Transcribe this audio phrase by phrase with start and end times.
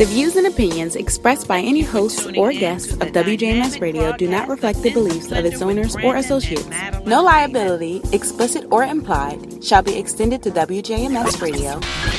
[0.00, 4.48] The views and opinions expressed by any hosts or guests of WJMS Radio do not
[4.48, 6.66] reflect the beliefs of its owners or associates.
[7.04, 11.72] No liability, explicit or implied, shall be extended to WJMS Radio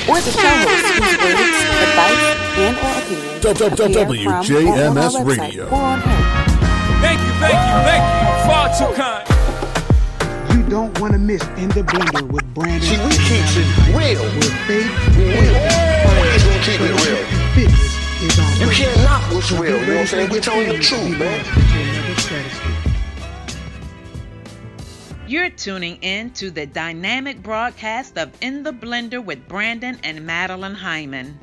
[0.06, 2.22] or the show hosts whose words, advice,
[2.62, 5.66] and or opinions appear from or on our WJMS Radio.
[5.66, 6.46] or on air.
[7.02, 8.46] Thank you, thank you, thank you.
[8.46, 9.26] Far too kind.
[10.54, 12.80] You don't want to miss In the Blender with Brandon.
[12.80, 14.22] See, we keeps it real.
[14.22, 14.86] With faith,
[15.18, 15.24] We
[16.06, 17.41] always gonna keep it real.
[17.54, 19.78] Fitness is our You can't knock what's real.
[19.78, 20.30] You know what I'm saying?
[20.30, 21.44] We're telling the truth, man.
[25.26, 30.74] You're tuning in to the dynamic broadcast of In the Blender with Brandon and Madeline
[30.74, 31.38] Hyman.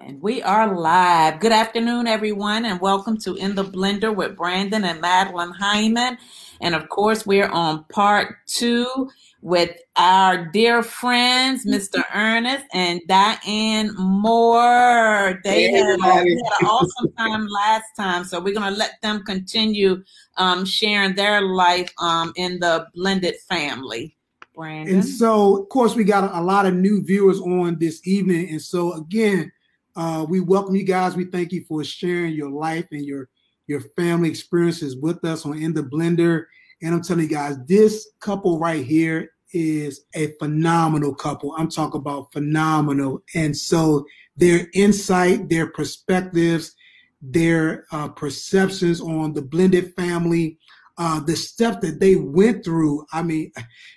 [0.00, 1.38] And we are live.
[1.40, 6.18] Good afternoon, everyone, and welcome to In the Blender with Brandon and Madeline Hyman.
[6.60, 9.08] And of course, we're on part two
[9.42, 12.02] with our dear friends, Mr.
[12.14, 15.40] Ernest and Diane Moore.
[15.44, 19.24] They had, they had an awesome time last time, so we're going to let them
[19.24, 20.02] continue
[20.36, 24.16] um, sharing their life um, in the blended family.
[24.56, 24.94] Brandon.
[24.94, 28.48] And so, of course, we got a, a lot of new viewers on this evening.
[28.48, 29.52] And so, again,
[29.94, 31.14] uh, we welcome you guys.
[31.14, 33.28] We thank you for sharing your life and your
[33.68, 36.44] your family experiences with us on In the Blender.
[36.82, 41.54] And I'm telling you guys, this couple right here is a phenomenal couple.
[41.56, 43.22] I'm talking about phenomenal.
[43.34, 44.04] And so,
[44.36, 46.74] their insight, their perspectives,
[47.22, 50.58] their uh, perceptions on the blended family,
[50.98, 53.06] uh, the stuff that they went through.
[53.12, 53.52] I mean,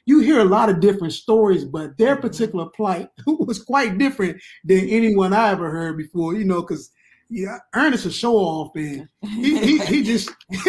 [0.05, 4.87] you hear a lot of different stories, but their particular plight was quite different than
[4.89, 6.35] anyone I ever heard before.
[6.35, 6.91] You know, because
[7.29, 10.59] yeah, Ernest a show off, and he he, he just he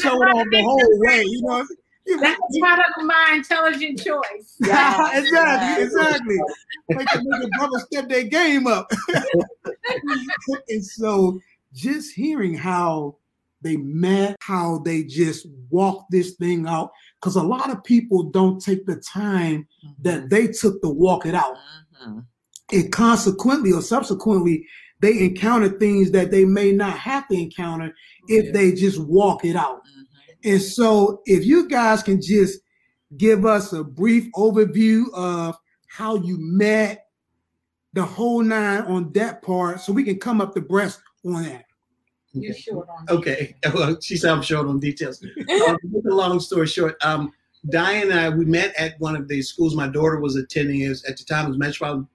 [0.00, 1.22] showed off the whole way.
[1.24, 1.66] You know,
[2.06, 4.56] You know, That's part of my intelligent choice.
[4.60, 6.38] exactly, exactly.
[6.88, 8.90] Make the nigga brother step their game up.
[10.68, 11.40] and so
[11.72, 13.16] just hearing how
[13.62, 16.90] they met, how they just walked this thing out,
[17.20, 19.68] because a lot of people don't take the time
[20.00, 21.56] that they took to walk it out.
[22.02, 22.24] Mhm.
[22.72, 24.66] And consequently or subsequently,
[25.00, 27.94] they encounter things that they may not have to encounter
[28.28, 29.82] if they just walk it out.
[29.84, 30.52] Mhm.
[30.52, 32.60] And so, if you guys can just
[33.16, 35.56] give us a brief overview of
[35.88, 37.06] how you met,
[37.92, 41.64] the whole nine on that part, so we can come up the breast on that.
[42.32, 43.14] You're short on that.
[43.14, 43.56] Okay.
[43.74, 45.20] Well, she said I'm short on details.
[45.66, 45.76] um,
[46.08, 47.32] a long story short, um,
[47.68, 50.80] Diane and I we met at one of the schools my daughter was attending.
[50.82, 52.06] It was, at the time it was Metropolitan,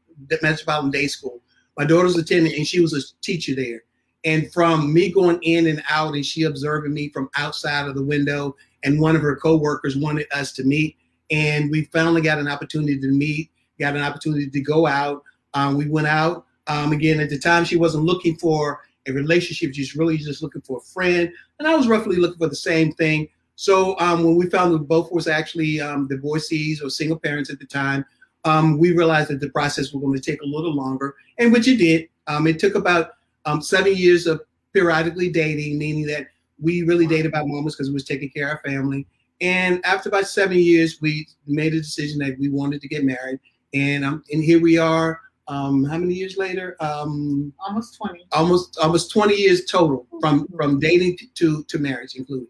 [0.42, 1.42] Metropolitan Day School.
[1.78, 3.84] My daughter was attending, and she was a teacher there.
[4.24, 8.04] And from me going in and out, and she observing me from outside of the
[8.04, 10.98] window, and one of her coworkers wanted us to meet,
[11.32, 13.52] and we finally got an opportunity to meet.
[13.80, 15.24] Got an opportunity to go out.
[15.54, 16.46] Um, we went out.
[16.68, 19.74] Um, again, at the time, she wasn't looking for a relationship.
[19.74, 21.32] She's really just looking for a friend.
[21.60, 23.28] And I was roughly looking for the same thing.
[23.56, 27.60] So um, when we found that both was actually um, divorcees or single parents at
[27.60, 28.06] the time,
[28.46, 31.68] um, we realized that the process was going to take a little longer, and which
[31.68, 32.08] it did.
[32.28, 33.12] Um, it took about
[33.46, 34.42] um, seven years of
[34.74, 36.28] periodically dating, meaning that
[36.60, 39.08] we really dated about moments because we was taking care of our family.
[39.42, 43.40] And after about seven years, we made a decision that we wanted to get married.
[43.74, 45.20] And um, and here we are.
[45.48, 46.76] Um, how many years later?
[46.80, 48.26] Um, Almost 20.
[48.32, 52.48] almost almost 20 years total from from dating to to marriage included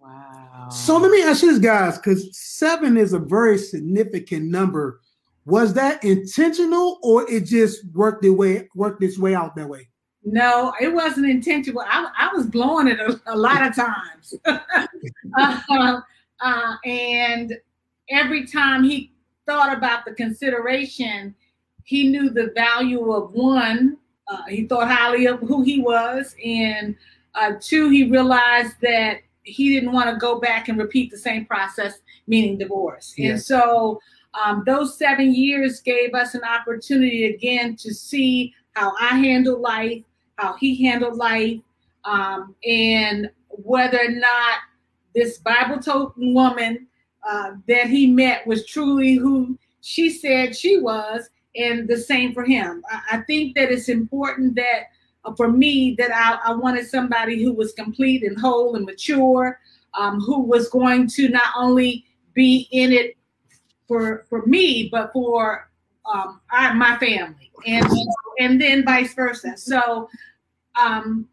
[0.00, 0.68] Wow.
[0.70, 5.00] So let me ask you this, guys, because seven is a very significant number.
[5.46, 9.88] Was that intentional, or it just worked its way worked its way out that way?
[10.24, 11.82] No, it wasn't intentional.
[11.86, 14.34] I, I was blowing it a, a lot of times.
[14.46, 16.00] uh,
[16.40, 17.52] uh, and
[18.08, 19.12] every time he
[19.46, 21.34] thought about the consideration,
[21.84, 23.98] he knew the value of one.
[24.26, 26.34] Uh, he thought highly of who he was.
[26.42, 26.96] And
[27.34, 31.44] uh, two, he realized that he didn't want to go back and repeat the same
[31.44, 33.12] process, meaning divorce.
[33.18, 33.32] Yeah.
[33.32, 34.00] And so
[34.42, 40.02] um, those seven years gave us an opportunity again to see how I handled life,
[40.36, 41.60] how he handled life,
[42.04, 44.58] um, and whether or not
[45.14, 46.86] this Bible toting woman
[47.28, 52.44] uh, that he met was truly who she said she was, and the same for
[52.44, 52.82] him.
[52.90, 54.84] I, I think that it's important that
[55.24, 59.60] uh, for me that I, I wanted somebody who was complete and whole and mature,
[59.94, 62.04] um, who was going to not only
[62.34, 63.16] be in it
[63.88, 65.70] for for me, but for
[66.12, 67.86] um, I, my family, and
[68.38, 69.56] and then vice versa.
[69.56, 70.08] So
[70.80, 71.28] um,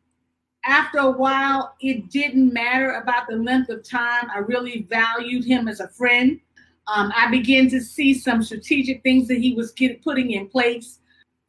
[0.65, 4.30] after a while, it didn't matter about the length of time.
[4.33, 6.39] I really valued him as a friend.
[6.88, 9.74] Um, I began to see some strategic things that he was
[10.04, 11.00] putting in place.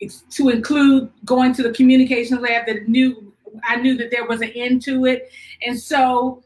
[0.00, 3.32] it's to include going to the communication lab that knew
[3.64, 5.30] I knew that there was an end to it.
[5.64, 6.42] And so,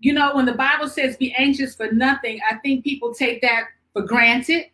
[0.00, 3.64] you know, when the Bible says be anxious for nothing, I think people take that
[3.96, 4.66] for granted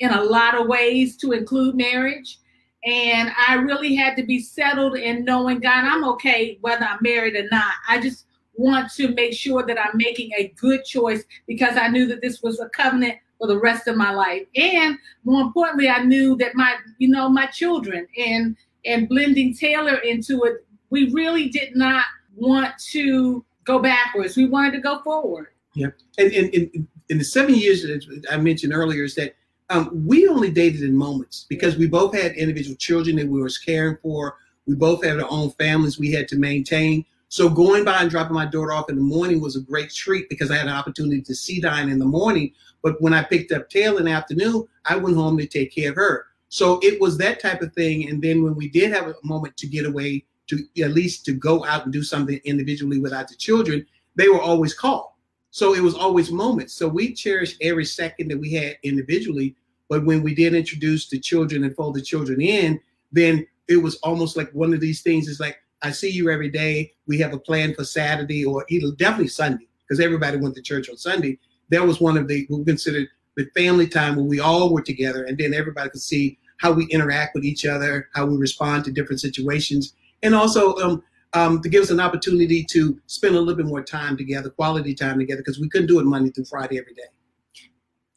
[0.00, 2.38] in a lot of ways to include marriage.
[2.84, 7.36] And I really had to be settled in knowing, God, I'm okay whether I'm married
[7.36, 7.72] or not.
[7.88, 8.26] I just
[8.56, 12.42] want to make sure that I'm making a good choice because I knew that this
[12.42, 14.42] was a covenant for the rest of my life.
[14.56, 19.96] And more importantly, I knew that my, you know, my children and and blending Taylor
[19.98, 22.04] into it, we really did not
[22.36, 24.36] want to go backwards.
[24.36, 25.46] We wanted to go forward.
[25.72, 25.88] Yeah.
[26.18, 29.34] And in, in the seven years that I mentioned earlier is that
[29.70, 33.50] um, we only dated in moments because we both had individual children that we were
[33.64, 34.36] caring for.
[34.66, 37.04] We both had our own families we had to maintain.
[37.28, 40.28] So going by and dropping my daughter off in the morning was a great treat
[40.28, 42.52] because I had an opportunity to see Diane in the morning.
[42.82, 45.90] But when I picked up Taylor in the afternoon, I went home to take care
[45.90, 46.26] of her.
[46.48, 48.08] So it was that type of thing.
[48.08, 51.32] And then when we did have a moment to get away, to at least to
[51.32, 53.84] go out and do something individually without the children,
[54.14, 55.08] they were always called.
[55.54, 56.74] So it was always moments.
[56.74, 59.54] So we cherished every second that we had individually.
[59.88, 62.80] But when we did introduce the children and fold the children in,
[63.12, 66.50] then it was almost like one of these things is like, I see you every
[66.50, 66.92] day.
[67.06, 68.66] We have a plan for Saturday or
[68.96, 71.38] definitely Sunday because everybody went to church on Sunday.
[71.68, 73.06] That was one of the we considered
[73.36, 76.86] the family time where we all were together and then everybody could see how we
[76.86, 81.04] interact with each other, how we respond to different situations, and also um,
[81.34, 84.94] um, to give us an opportunity to spend a little bit more time together, quality
[84.94, 87.02] time together, because we couldn't do it Monday through Friday every day.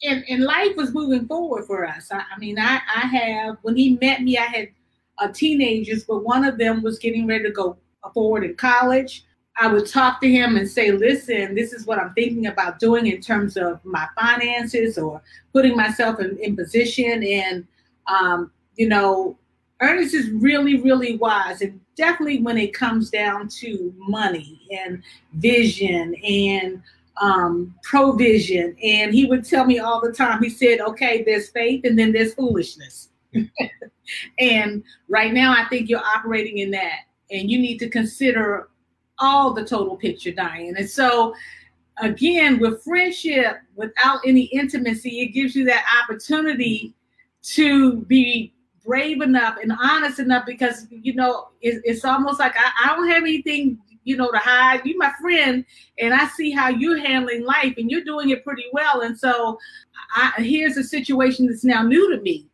[0.04, 2.12] And, and life was moving forward for us.
[2.12, 4.68] I, I mean, I, I have, when he met me, I had
[5.18, 7.76] uh, teenagers, but one of them was getting ready to go
[8.14, 9.24] forward in college.
[9.60, 13.08] I would talk to him and say, listen, this is what I'm thinking about doing
[13.08, 15.20] in terms of my finances or
[15.52, 17.24] putting myself in, in position.
[17.24, 17.66] And,
[18.06, 19.36] um, you know,
[19.80, 21.62] Ernest is really, really wise.
[21.62, 25.02] And definitely when it comes down to money and
[25.34, 26.82] vision and
[27.20, 28.76] um, provision.
[28.82, 32.12] And he would tell me all the time, he said, okay, there's faith and then
[32.12, 33.10] there's foolishness.
[34.38, 37.00] and right now, I think you're operating in that.
[37.30, 38.68] And you need to consider
[39.18, 40.76] all the total picture, Diane.
[40.78, 41.34] And so,
[41.98, 46.94] again, with friendship, without any intimacy, it gives you that opportunity
[47.42, 48.54] to be
[48.88, 53.08] brave enough and honest enough because you know it, it's almost like I, I, don't
[53.08, 54.80] have anything you know to hide.
[54.84, 55.64] You my friend,
[55.98, 59.02] and I see how you're handling life, and you're doing it pretty well.
[59.02, 59.58] And so,
[60.16, 62.46] I, here's a situation that's now new to me.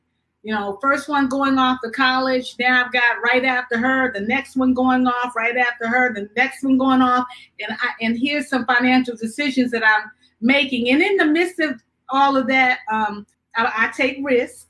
[0.43, 2.57] You know, first one going off to college.
[2.59, 6.29] Now I've got right after her, the next one going off right after her, the
[6.37, 7.27] next one going off,
[7.61, 10.11] and I, and here's some financial decisions that I'm
[10.41, 10.91] making.
[10.91, 13.25] And in the midst of all of that, um,
[13.57, 14.67] I, I take risks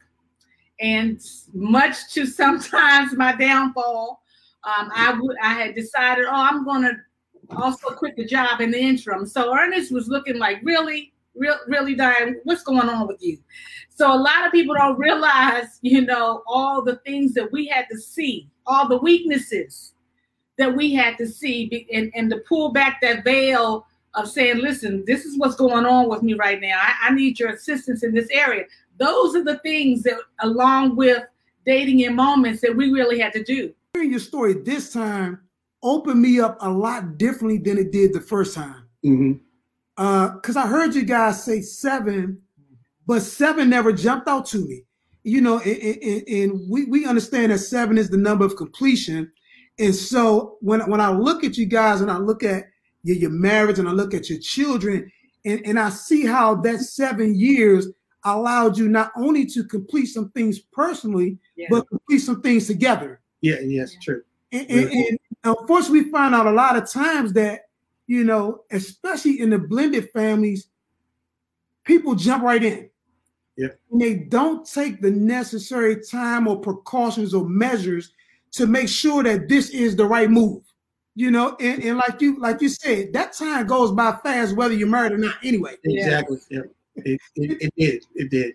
[0.80, 1.20] and
[1.52, 4.22] much to sometimes my downfall,
[4.64, 6.96] um, I would I had decided, oh, I'm going to
[7.56, 9.26] also quit the job in the interim.
[9.26, 13.38] So Ernest was looking like, really, real, really, Diane, what's going on with you?
[13.90, 17.86] So a lot of people don't realize, you know, all the things that we had
[17.90, 19.92] to see, all the weaknesses
[20.56, 25.04] that we had to see, and, and to pull back that veil of saying, listen,
[25.06, 26.78] this is what's going on with me right now.
[26.80, 28.64] I, I need your assistance in this area
[28.98, 31.22] those are the things that, along with
[31.66, 33.72] dating in moments, that we really had to do.
[33.94, 35.40] Hearing your story this time
[35.82, 38.88] opened me up a lot differently than it did the first time.
[39.04, 39.32] Mm-hmm.
[39.96, 42.40] Because uh, I heard you guys say seven,
[43.06, 44.84] but seven never jumped out to me.
[45.22, 49.32] You know, and, and, and we, we understand that seven is the number of completion.
[49.78, 52.64] And so when, when I look at you guys and I look at
[53.02, 55.10] your, your marriage and I look at your children,
[55.44, 57.88] and, and I see how that seven years
[58.24, 61.66] allowed you not only to complete some things personally, yeah.
[61.70, 63.20] but complete some things together.
[63.40, 64.22] Yeah, yes, true.
[64.52, 67.62] And, and, and, unfortunately, we find out a lot of times that,
[68.06, 70.68] you know, especially in the blended families,
[71.84, 72.88] people jump right in.
[73.56, 73.68] Yeah.
[73.90, 78.12] And they don't take the necessary time or precautions or measures
[78.52, 80.62] to make sure that this is the right move.
[81.16, 84.74] You know, and, and like you like you said, that time goes by fast whether
[84.74, 85.76] you're married or not anyway.
[85.84, 86.38] Exactly.
[86.50, 86.62] Yeah.
[86.96, 88.04] It, it, it did.
[88.14, 88.54] It did.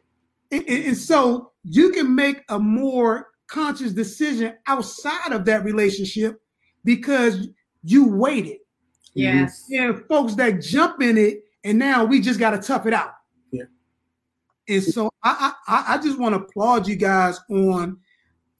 [0.52, 6.42] And, and so you can make a more conscious decision outside of that relationship
[6.84, 7.50] because
[7.84, 8.58] you waited.
[9.14, 9.66] Yes.
[9.66, 9.74] Mm-hmm.
[9.74, 13.14] Yeah, folks that jump in it and now we just got to tough it out.
[13.52, 13.66] Yeah.
[14.68, 17.98] And so I, I I just want to applaud you guys on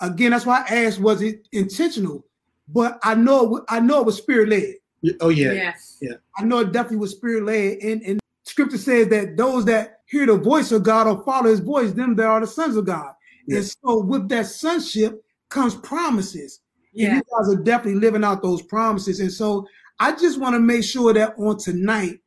[0.02, 0.32] again.
[0.32, 2.26] That's why I asked, was it intentional?
[2.68, 5.16] But I know I know it was spirit led.
[5.22, 5.54] Oh yeah.
[5.54, 5.98] Yes.
[6.02, 6.16] Yeah.
[6.38, 8.19] I know it definitely was spirit led, and and
[8.60, 12.16] scripture says that those that hear the voice of God or follow his voice, them
[12.16, 13.14] that are the sons of God.
[13.48, 13.58] Yes.
[13.58, 16.60] And so with that sonship, comes promises.
[16.94, 17.16] And Yeah.
[17.16, 19.20] you guys are definitely living out those promises.
[19.20, 19.66] And so
[20.00, 22.20] I just want to make sure that on tonight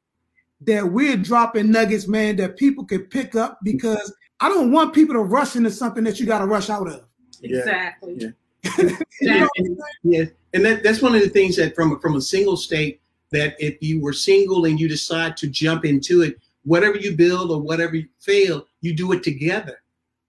[0.63, 5.15] that we're dropping nuggets, man, that people can pick up because I don't want people
[5.15, 7.05] to rush into something that you got to rush out of.
[7.41, 7.59] Yeah.
[7.59, 8.17] Exactly.
[8.19, 8.29] Yeah.
[9.21, 9.37] You know Exactly.
[9.45, 9.77] what I'm saying?
[10.05, 10.25] Yeah,
[10.55, 13.01] and that, that's one of the things that from from a single state
[13.33, 17.51] that if you were single and you decide to jump into it, whatever you build
[17.51, 19.83] or whatever you fail, you do it together.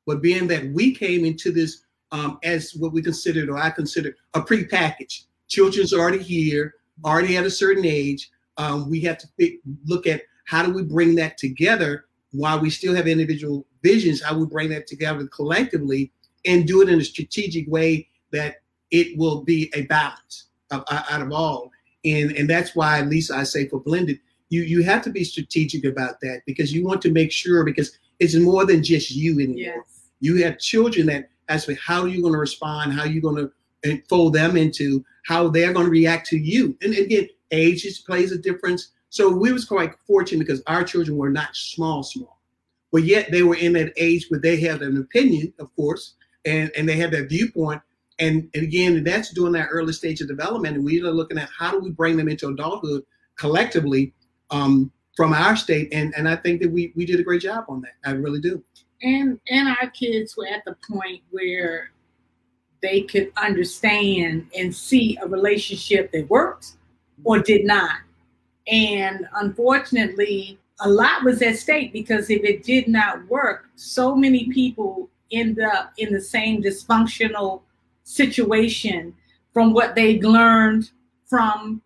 [0.05, 4.15] But being that we came into this um, as what we considered or I considered
[4.33, 8.31] a pre-package, children's already here, already at a certain age.
[8.57, 12.69] Um, we have to pick, look at how do we bring that together while we
[12.69, 14.21] still have individual visions.
[14.21, 16.11] How we bring that together collectively
[16.45, 18.57] and do it in a strategic way that
[18.91, 21.71] it will be a balance of, out of all.
[22.05, 24.19] And and that's why, at least I say for blended,
[24.49, 27.97] you you have to be strategic about that because you want to make sure because
[28.19, 29.55] it's more than just you anymore.
[29.57, 30.09] Yes.
[30.19, 33.21] You have children that ask me, how are you going to respond, how are you
[33.21, 33.51] going to
[33.83, 36.77] eh, fold them into how they're going to react to you.
[36.81, 38.91] And again, age is, plays a difference.
[39.09, 42.39] So we was quite fortunate because our children were not small, small,
[42.91, 46.71] but yet they were in that age where they had an opinion, of course, and
[46.75, 47.81] and they had that viewpoint.
[48.19, 50.75] And, and again, that's during that early stage of development.
[50.75, 53.03] And we are looking at how do we bring them into adulthood
[53.37, 54.13] collectively
[54.51, 55.89] um, from our state.
[55.91, 57.93] And, and I think that we, we did a great job on that.
[58.05, 58.63] I really do.
[59.03, 61.91] and and our kids were at the point where
[62.81, 66.73] they could understand and see a relationship that worked
[67.23, 67.97] or did not
[68.67, 74.49] and unfortunately a lot was at stake because if it did not work so many
[74.51, 77.61] people end up in the same dysfunctional
[78.03, 79.13] situation
[79.53, 80.89] from what they learned
[81.25, 81.81] from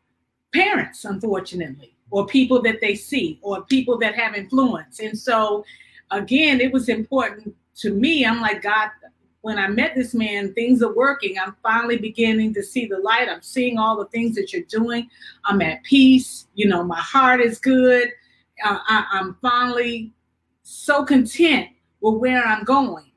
[0.54, 5.64] parents unfortunately or people that they see or people that have influence and so
[6.12, 8.26] again, it was important to me.
[8.26, 8.90] I'm like, God,
[9.42, 11.38] when I met this man, things are working.
[11.40, 13.30] I'm finally beginning to see the light.
[13.30, 15.10] I'm seeing all the things that you're doing.
[15.46, 16.48] I'm at peace.
[16.56, 18.10] You know, my heart is good.
[18.64, 20.12] Uh, I, I'm finally
[20.64, 21.70] so content
[22.02, 23.12] with where I'm going.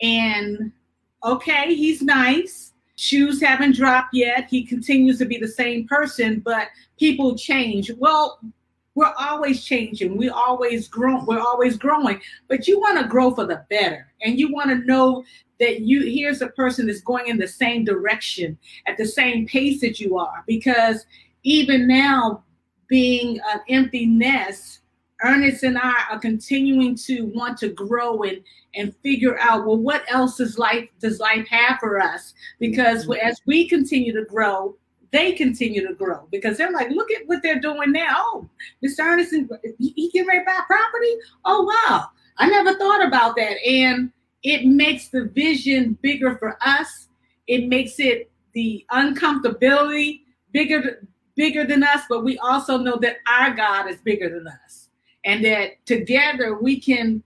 [0.00, 0.72] And
[1.24, 2.72] okay, he's nice.
[2.96, 4.48] Shoes haven't dropped yet.
[4.50, 7.90] He continues to be the same person, but people change.
[7.98, 8.38] Well,
[8.94, 10.16] we're always changing.
[10.16, 11.24] We always grow.
[11.24, 12.20] We're always growing.
[12.48, 15.24] But you want to grow for the better, and you want to know
[15.58, 19.80] that you here's a person that's going in the same direction at the same pace
[19.80, 20.44] that you are.
[20.46, 21.06] Because
[21.42, 22.44] even now,
[22.88, 24.80] being an empty nest,
[25.24, 28.42] Ernest and I are continuing to want to grow and
[28.74, 32.34] and figure out well what else is life does life have for us?
[32.58, 33.26] Because mm-hmm.
[33.26, 34.76] as we continue to grow,
[35.12, 38.16] they continue to grow because they're like, look at what they're doing now.
[38.18, 38.48] Oh,
[38.84, 39.00] Mr.
[39.00, 39.34] Ernest,
[39.78, 41.14] he he get ready buy property.
[41.44, 44.10] Oh wow, I never thought about that, and
[44.42, 47.08] it makes the vision bigger for us.
[47.46, 53.54] It makes it the uncomfortability bigger bigger than us, but we also know that our
[53.54, 54.81] God is bigger than us,
[55.24, 57.22] and that together we can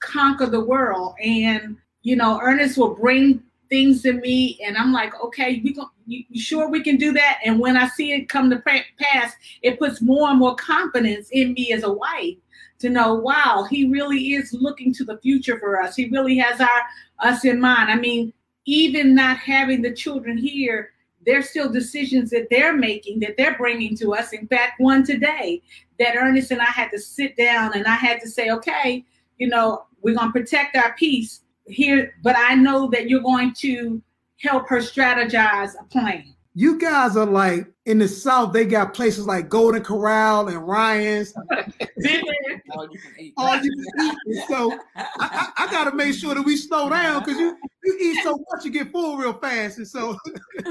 [0.00, 1.14] conquer the world.
[1.22, 5.88] And you know, Ernest will bring things to me, and I'm like, okay, we go,
[6.06, 7.38] you, you sure we can do that?
[7.44, 11.52] And when I see it come to pass, it puts more and more confidence in
[11.52, 12.36] me as a wife
[12.80, 15.94] to know, wow, he really is looking to the future for us.
[15.94, 16.82] He really has our
[17.20, 17.90] us in mind.
[17.90, 18.32] I mean,
[18.64, 20.90] even not having the children here,
[21.26, 24.32] there's still decisions that they're making that they're bringing to us.
[24.32, 25.62] In fact, one today
[25.98, 29.04] that Ernest and I had to sit down and I had to say, okay,
[29.38, 33.52] you know, we're going to protect our peace here, but I know that you're going
[33.58, 34.02] to
[34.38, 36.34] help her strategize a plan.
[36.54, 41.32] You guys are like in the South, they got places like Golden Corral and Ryan's.
[42.72, 43.34] All you can eat.
[43.36, 44.42] all you can eat.
[44.48, 47.98] So I, I, I got to make sure that we slow down because you, you
[48.00, 49.78] eat so much, you get full real fast.
[49.78, 50.16] And so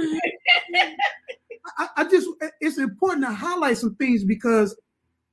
[1.77, 2.29] I, I just,
[2.62, 4.77] it's important to highlight some things because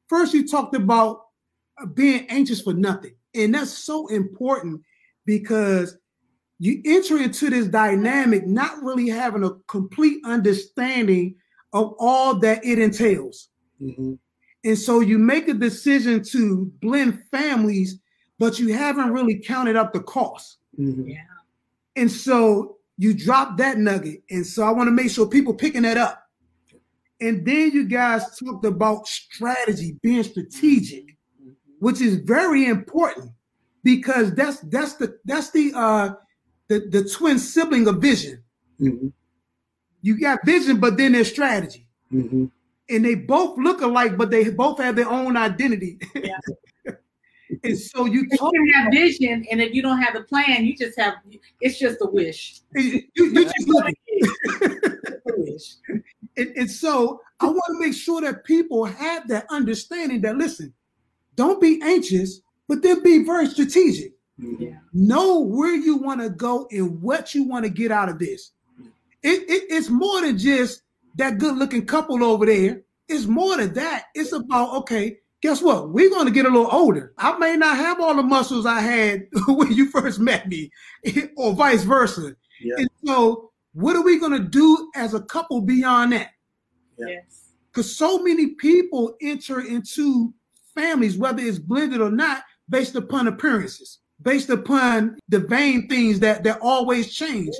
[0.08, 1.26] first you talked about
[1.80, 3.14] uh, being anxious for nothing.
[3.34, 4.82] And that's so important
[5.24, 5.96] because
[6.58, 11.34] you enter into this dynamic not really having a complete understanding
[11.72, 13.50] of all that it entails.
[13.80, 14.18] Mhm.
[14.64, 17.98] And so you make a decision to blend families,
[18.38, 20.58] but you haven't really counted up the cost.
[20.78, 21.10] Mhm.
[21.10, 21.22] Yeah.
[21.94, 24.22] And so you drop that nugget.
[24.30, 26.22] And so I want to make sure people picking that up.
[27.20, 31.16] And then you guys talked about strategy, being strategic,
[31.78, 33.30] which is very important
[33.82, 36.14] because that's that's the that's the uh
[36.68, 38.42] the, the twin sibling of vision.
[38.80, 39.12] Mhm.
[40.02, 41.86] You got vision, but then there's strategy.
[42.12, 42.50] Mhm.
[42.88, 45.98] and they both look alike, but they both have their own identity.
[46.14, 46.38] Yeah.
[47.64, 50.76] and so you You can have vision, and if you don't have the plan, you
[50.76, 51.14] just have
[51.60, 52.60] it's just a wish.
[52.74, 55.74] you, you just look It's wish.
[56.36, 60.72] and, and so I want to make sure that people have that understanding that listen,
[61.34, 64.12] don't be anxious, but then be very strategic.
[64.38, 64.78] Yeah.
[64.92, 68.52] Know where you want to go and what you want to get out of this.
[69.22, 70.82] It, it- it's more than just
[71.16, 72.82] that good looking couple over there.
[73.08, 74.06] It's more than that.
[74.14, 75.90] It's about, okay, guess what?
[75.90, 77.14] We're going to get a little older.
[77.18, 80.70] I may not have all the muscles I had when you first met me,
[81.36, 82.34] or vice versa.
[82.60, 82.74] Yeah.
[82.78, 86.30] And so, what are we going to do as a couple beyond that?
[86.98, 87.06] Yeah.
[87.08, 87.50] Yes.
[87.70, 90.32] because so many people enter into
[90.74, 96.42] families, whether it's blended or not, based upon appearances, based upon the vain things that
[96.44, 97.54] that always change,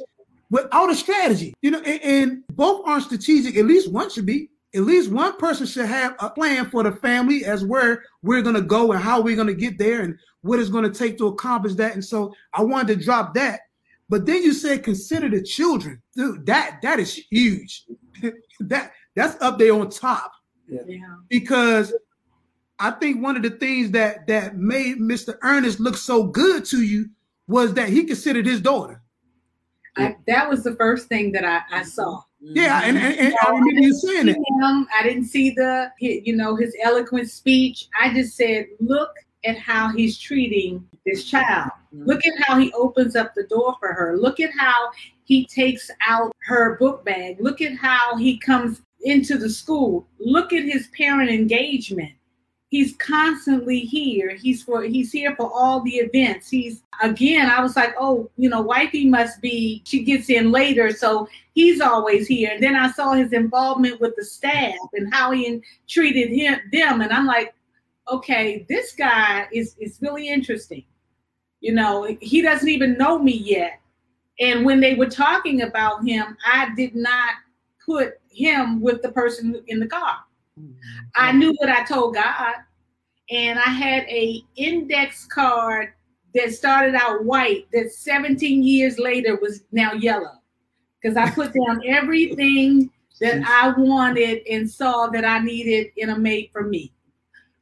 [0.50, 1.54] without a strategy.
[1.62, 3.56] You know, and, and both aren't strategic.
[3.56, 4.50] At least one should be.
[4.75, 8.60] At least one person should have a plan for the family as where we're gonna
[8.60, 11.94] go and how we're gonna get there and what it's gonna take to accomplish that.
[11.94, 13.60] And so I wanted to drop that.
[14.08, 16.02] But then you said consider the children.
[16.14, 17.84] Dude, that that is huge.
[18.60, 20.30] that that's up there on top
[20.68, 20.82] Yeah.
[21.28, 21.94] because
[22.78, 25.37] I think one of the things that that made Mr.
[25.42, 27.09] Ernest look so good to you
[27.49, 29.02] was that he considered his daughter.
[29.97, 32.23] I, that was the first thing that I, I saw.
[32.40, 34.37] Yeah, and, and, and I remember you saying that.
[34.37, 34.88] him.
[34.95, 37.88] I didn't see the, you know, his eloquent speech.
[37.99, 39.11] I just said, look
[39.45, 41.71] at how he's treating this child.
[41.92, 44.18] Look at how he opens up the door for her.
[44.18, 44.90] Look at how
[45.25, 47.38] he takes out her book bag.
[47.40, 50.06] Look at how he comes into the school.
[50.18, 52.12] Look at his parent engagement.
[52.76, 54.37] He's constantly here.
[54.37, 56.50] He's for he's here for all the events.
[56.50, 60.92] He's again, I was like, oh, you know, wifey must be she gets in later,
[60.92, 62.50] so he's always here.
[62.52, 67.00] And then I saw his involvement with the staff and how he treated him them,
[67.00, 67.54] and I'm like,
[68.12, 70.85] okay, this guy is is really interesting.
[71.61, 73.80] You know, he doesn't even know me yet.
[74.38, 77.37] And when they were talking about him, I did not
[77.83, 80.19] put him with the person in the car.
[80.60, 80.73] Mm-hmm.
[81.15, 82.54] I knew what I told God,
[83.30, 85.93] and I had a index card
[86.34, 90.43] that started out white that 17 years later was now yellow
[91.00, 96.19] because I put down everything that I wanted and saw that I needed in a
[96.19, 96.93] mate for me.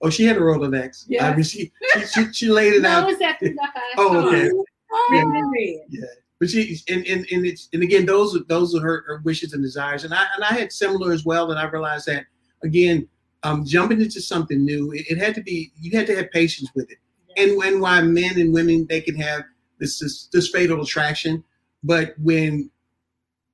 [0.02, 1.04] Oh, she had a Rolodex.
[1.08, 1.28] Yeah.
[1.28, 3.10] I mean, she, she, she, she laid it No, out.
[3.10, 3.56] it's after the
[3.96, 4.50] Oh, okay.
[5.10, 6.08] Written in red.
[6.40, 9.52] But she and, and, and it's and again those are those are her, her wishes
[9.54, 12.26] and desires and I and I had similar as well and I realized that
[12.62, 13.08] again
[13.44, 16.70] um, jumping into something new it, it had to be you had to have patience
[16.74, 16.98] with it.
[17.36, 19.44] And when why men and women they can have
[19.78, 21.44] this this, this fatal attraction
[21.84, 22.70] but when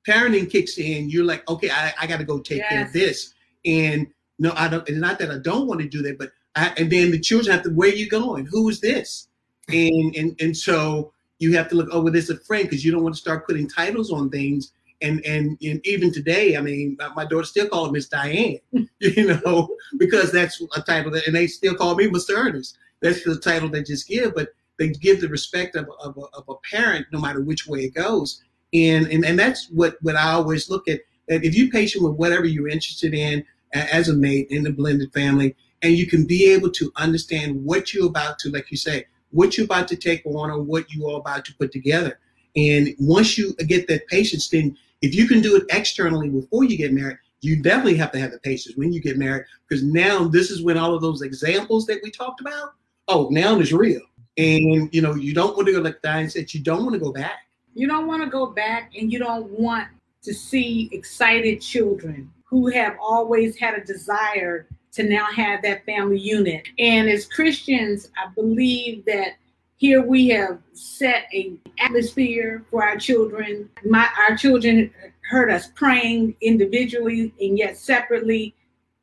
[0.09, 3.35] parenting kicks in you're like okay I, I got to go take care of this.
[3.67, 4.07] And
[4.39, 6.91] no I don't it's not that I don't want to do that but I, and
[6.91, 8.47] then the children have to where you going?
[8.47, 9.27] Who is this?
[9.71, 13.05] And and and so you have to look over this a friend because you don't
[13.05, 17.25] want to start putting titles on things and and, and even today i mean my-
[17.25, 18.59] daughter still calls miss diane
[18.99, 23.25] you know because that's a title that and they still call me mr ernest that's
[23.25, 26.55] the title they just give but they give the respect of, of, a, of a
[26.71, 30.71] parent no matter which way it goes and, and and that's what what i always
[30.71, 34.65] look at that if you're patient with whatever you're interested in as a mate in
[34.65, 38.71] the blended family and you can be able to understand what you're about to like
[38.71, 41.73] you say what you're about to take on or what you are about to put
[41.73, 42.19] together.
[42.57, 46.77] And once you get that patience, then if you can do it externally before you
[46.77, 50.29] get married, you definitely have to have the patience when you get married because now
[50.29, 52.75] this is when all of those examples that we talked about,
[53.09, 54.03] oh, now it's real.
[54.37, 57.01] And you know, you don't want to go like Diane said, you don't want to
[57.01, 57.47] go back.
[57.75, 59.89] You don't want to go back and you don't want
[60.23, 66.19] to see excited children who have always had a desire to now have that family
[66.19, 66.67] unit.
[66.79, 69.37] And as Christians, I believe that
[69.81, 73.67] here we have set a atmosphere for our children.
[73.83, 78.55] My our children heard us praying individually and yet separately.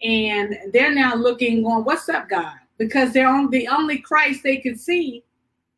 [0.03, 2.57] And they're now looking on, what's up, God?
[2.77, 5.23] Because they're on the only Christ they could see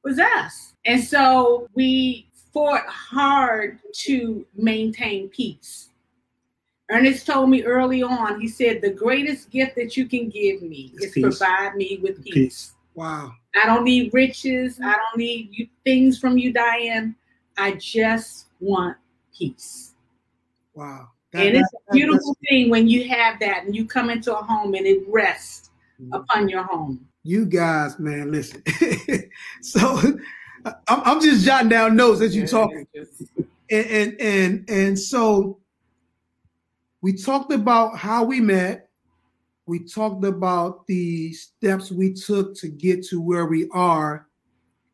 [0.04, 0.74] was us.
[0.84, 5.92] And so we fought hard to maintain peace.
[6.92, 10.92] Ernest told me early on, he said, the greatest gift that you can give me
[10.98, 11.24] Is is peace.
[11.24, 12.34] provide me with peace.
[12.34, 12.72] Peace.
[12.96, 13.32] Wow.
[13.56, 14.80] I don't need riches.
[14.80, 14.92] I mm-hmm.
[14.92, 17.16] don't need you, things from you, Diane.
[17.58, 18.98] I just want
[19.38, 19.94] peace.
[20.74, 21.10] Wow.
[21.34, 24.74] and it's a beautiful thing when you have that and you come into a home
[24.76, 26.14] and it rests mm-hmm.
[26.14, 27.06] upon your home.
[27.24, 28.64] you guys, man, listen.
[29.62, 30.00] so
[30.66, 32.88] I'm, I'm just jotting down notes as you're talking.
[33.70, 35.60] and and and and so
[37.02, 38.89] we talked about how we met
[39.70, 44.28] We talked about the steps we took to get to where we are.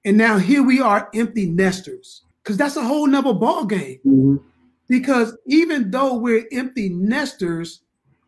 [0.04, 2.24] And now here we are empty nesters.
[2.44, 4.00] Because that's a whole nother ball game.
[4.06, 4.44] Mhm.
[4.90, 7.82] Because even though we're empty nesters,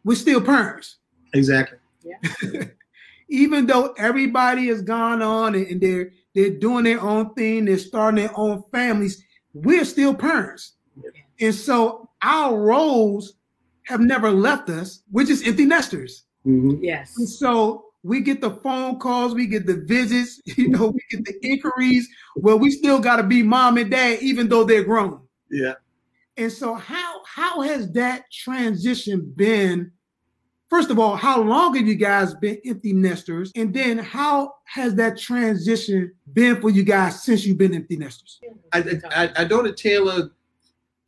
[0.05, 0.99] we're still parents.
[1.33, 1.77] Exactly.
[2.03, 2.63] Yeah.
[3.29, 7.77] even though everybody has gone on and, and they're they're doing their own thing, they're
[7.77, 9.21] starting their own families,
[9.53, 10.73] we're still parents.
[11.41, 13.33] And so our roles
[13.83, 15.01] have never left us.
[15.12, 16.23] We're just empty nesters.
[16.47, 16.79] Mhm.
[16.81, 17.17] Yes.
[17.17, 21.25] And so we get the phone calls, we get the visits, you know, we get
[21.25, 22.07] the inquiries.
[22.36, 25.19] Well, we still got to be mom and dad, even though they're grown.
[25.51, 25.73] Yeah.
[26.38, 29.91] And so, how how has that transition been?
[30.69, 33.51] First of all, how long have you guys been empty nesters?
[33.55, 38.39] And then, how has that transition been for you guys since you've been empty nesters?
[38.73, 40.29] I, I, I daughter Taylor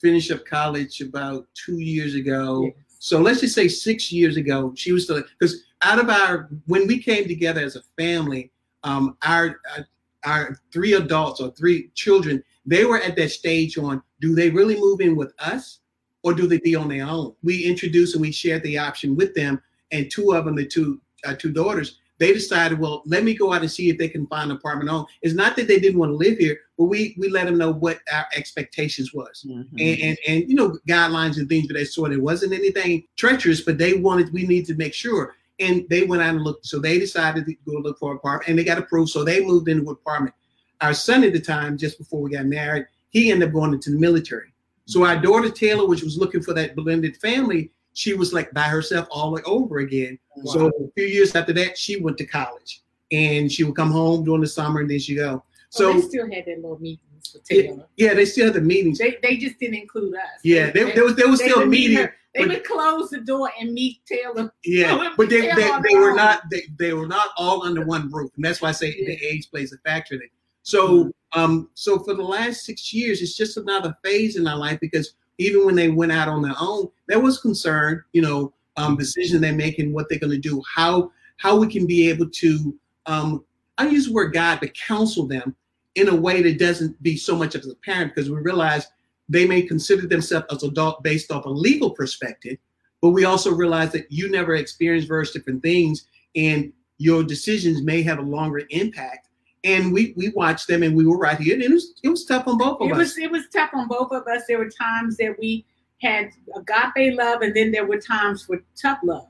[0.02, 2.72] finished up college about two years ago.
[3.00, 6.86] So let's just say six years ago, she was still because out of our when
[6.86, 8.52] we came together as a family,
[8.84, 9.88] um, our our-
[10.26, 14.78] our three adults or three children, they were at that stage on do they really
[14.78, 15.80] move in with us
[16.24, 17.34] or do they be on their own?
[17.42, 21.00] We introduced and we shared the option with them, and two of them, the two
[21.26, 24.28] uh, two daughters, they decided, well, let me go out and see if they can
[24.28, 25.06] find an apartment on.
[25.22, 27.72] It's not that they didn't want to live here, but we we let them know
[27.72, 29.78] what our expectations was Mm-hmm.
[29.80, 32.14] and, and and you know guidelines and things of that sort.
[32.14, 35.36] It wasn't anything treacherous, but they wanted we need to make sure.
[35.60, 36.66] And they went out and looked.
[36.66, 39.12] So they decided to go look for an apartment, and they got approved.
[39.12, 40.34] So they moved into an apartment.
[40.80, 43.92] Our son at the time, just before we got married, he ended up going into
[43.92, 44.54] the military.
[44.86, 48.64] So our daughter Taylor, which was looking for that blended family, she was like by
[48.64, 50.18] herself all the way over again.
[50.46, 54.24] So a few years after that, she went to college, and she would come home
[54.24, 55.44] during the summer, and then she go.
[55.70, 57.86] So So they still had their little meetings yeah, Taylor.
[57.98, 58.98] yeah, they still had the meetings.
[58.98, 60.22] They, they just didn't include us.
[60.44, 62.08] Yeah, they, there was there was still meeting.
[62.36, 64.54] They would close the door and meet Taylor.
[64.64, 68.32] Yeah, but they, they, they were not they, they were not all under one roof,
[68.36, 69.08] and that's why I say Yeah.
[69.08, 70.32] the age plays a factor in it.
[70.64, 74.80] So um so for the last six years, it's just another phase in our life
[74.80, 78.96] because even when they went out on their own, there was concern, you know, um
[78.96, 82.76] decision they're making, what they're going to do, how how we can be able to
[83.06, 83.44] um
[83.80, 85.56] I use the word God to counsel them
[85.96, 88.88] in a way that doesn't be so much as a parent because we realize
[89.28, 92.58] they may consider themselves as adult based off a legal perspective
[93.02, 98.02] but we also realize that you never experienced various different things and your decisions may
[98.02, 99.28] have a longer impact.
[99.64, 102.26] And we we watched them and we were right here and it was it was
[102.26, 102.98] tough on both of It us.
[102.98, 104.44] was it was tough on both of us.
[104.48, 105.66] There were times that we
[106.02, 109.28] had agape love, and then there were times for tough love,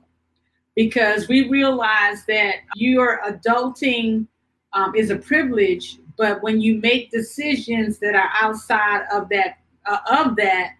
[0.76, 4.28] because we realized that you are adulting
[4.72, 9.98] um, is a privilege, but when you make decisions that are outside of that uh,
[10.10, 10.72] of that,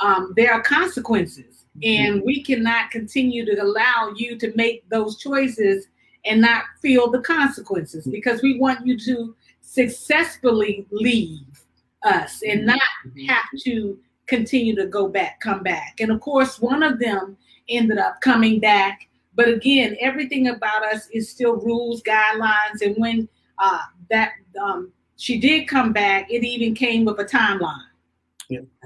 [0.00, 5.86] um, there are consequences, and we cannot continue to allow you to make those choices
[6.24, 11.64] and not feel the consequences because we want you to successfully leave
[12.02, 12.80] us and not
[13.26, 15.96] have to continue to go back, come back.
[16.00, 17.36] And of course, one of them
[17.68, 19.08] ended up coming back.
[19.34, 22.82] But again, everything about us is still rules, guidelines.
[22.82, 23.28] And when
[23.60, 27.76] uh, that um, she did come back, it even came with a timeline.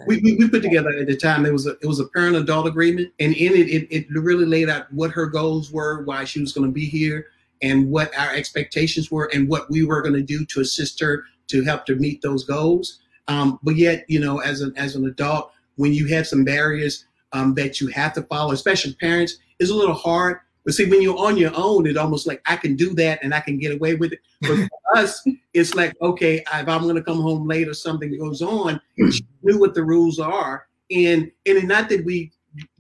[0.07, 2.35] we, we, we put together at the time it was a it was a parent
[2.35, 6.25] adult agreement and in it, it it really laid out what her goals were why
[6.25, 7.27] she was going to be here
[7.63, 11.23] and what our expectations were and what we were going to do to assist her
[11.47, 13.03] to help to meet those goals.
[13.29, 17.05] Um, but yet you know as an as an adult when you have some barriers
[17.33, 21.03] um, that you have to follow especially parents it's a little hard but see when
[21.03, 23.75] you're on your own it's almost like i can do that and i can get
[23.75, 24.21] away with it.
[24.41, 25.23] But for us
[25.55, 29.25] it's like okay if i'm going to come home late or something goes on she
[29.43, 30.67] knew what the rules are.
[30.91, 32.33] And and not that we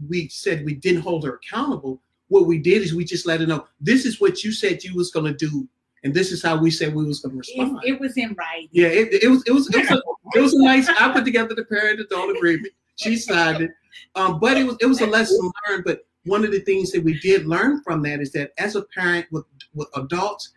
[0.09, 2.01] we said we didn't hold her accountable.
[2.29, 4.95] What we did is we just let her know this is what you said you
[4.95, 5.69] was going to do
[6.05, 7.79] and this is how we said we was going to respond.
[7.85, 8.69] It, it was in writing.
[8.73, 10.03] yeah it, it was it was it was, a,
[10.35, 12.73] it was a nice i put together the parent adult agreement.
[12.97, 13.71] She signed it.
[14.15, 17.03] Um, but it was it was a lesson learned but one of the things that
[17.03, 20.53] we did learn from that is that as a parent with with adults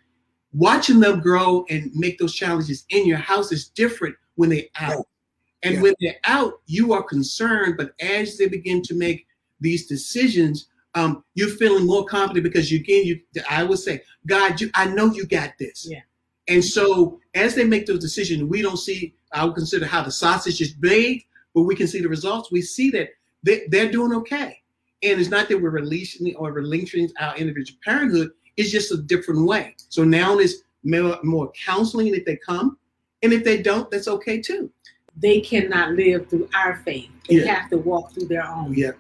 [0.54, 5.06] watching them grow and make those challenges in your house is different when they're out
[5.64, 5.82] and Yeah.
[5.82, 7.76] when they're out, you are concerned.
[7.78, 9.26] But as they begin to make
[9.60, 14.62] these decisions, um, you're feeling more confident because you again, you I would say, God,
[14.62, 15.88] you I know you got this.
[15.90, 16.02] Yeah.
[16.48, 20.12] And so as they make those decisions, we don't see, I would consider how the
[20.12, 21.24] sausage is made,
[21.54, 22.52] but we can see the results.
[22.52, 23.10] We see that
[23.44, 24.62] they, they're doing okay.
[25.06, 29.46] And it's not that we're releasing or relinquishing our individual parenthood, it's just a different
[29.46, 29.76] way.
[29.90, 32.78] So now it's more, more counseling if they come.
[33.22, 34.72] And if they don't, that's okay too.
[35.18, 37.10] They cannot live through our faith.
[37.30, 37.54] They Yeah.
[37.54, 38.74] have to walk through their own.
[38.74, 38.92] Yeah.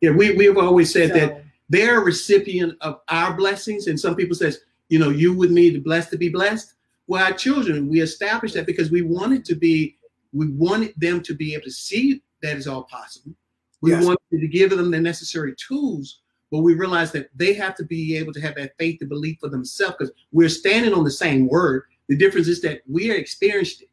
[0.00, 3.88] Yeah, we, we've always said So, that they're a recipient of our blessings.
[3.88, 6.74] And some people says, you know, you with me, the blessed to be blessed.
[7.08, 9.96] Well, our children, we established that because we wanted to be,
[10.32, 13.32] we wanted them to be able to see that is all possible.
[13.80, 14.04] We Yes.
[14.04, 18.16] wanted to give them the necessary tools, but we realized that they have to be
[18.16, 21.48] able to have that faith and belief for themselves because we're standing on the same
[21.48, 21.84] word.
[22.08, 23.88] The difference is that we are experienced it.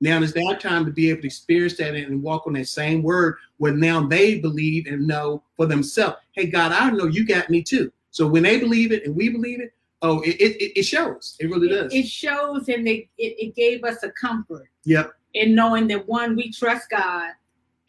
[0.00, 3.02] Now it's their time to be able to experience that and walk on that same
[3.02, 6.16] word where now they believe and know for themselves.
[6.32, 7.92] Hey, God, I know you got me too.
[8.10, 11.36] So when they believe it and we believe it, oh, it, it, it shows.
[11.38, 11.92] It really does.
[11.92, 15.12] It, it shows and it, it, it gave us a comfort yep.
[15.34, 17.32] in knowing that one, we trust God,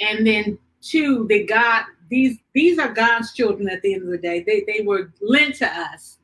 [0.01, 4.17] and then two, that God, these these are God's children at the end of the
[4.17, 4.43] day.
[4.43, 6.17] They they were lent to us,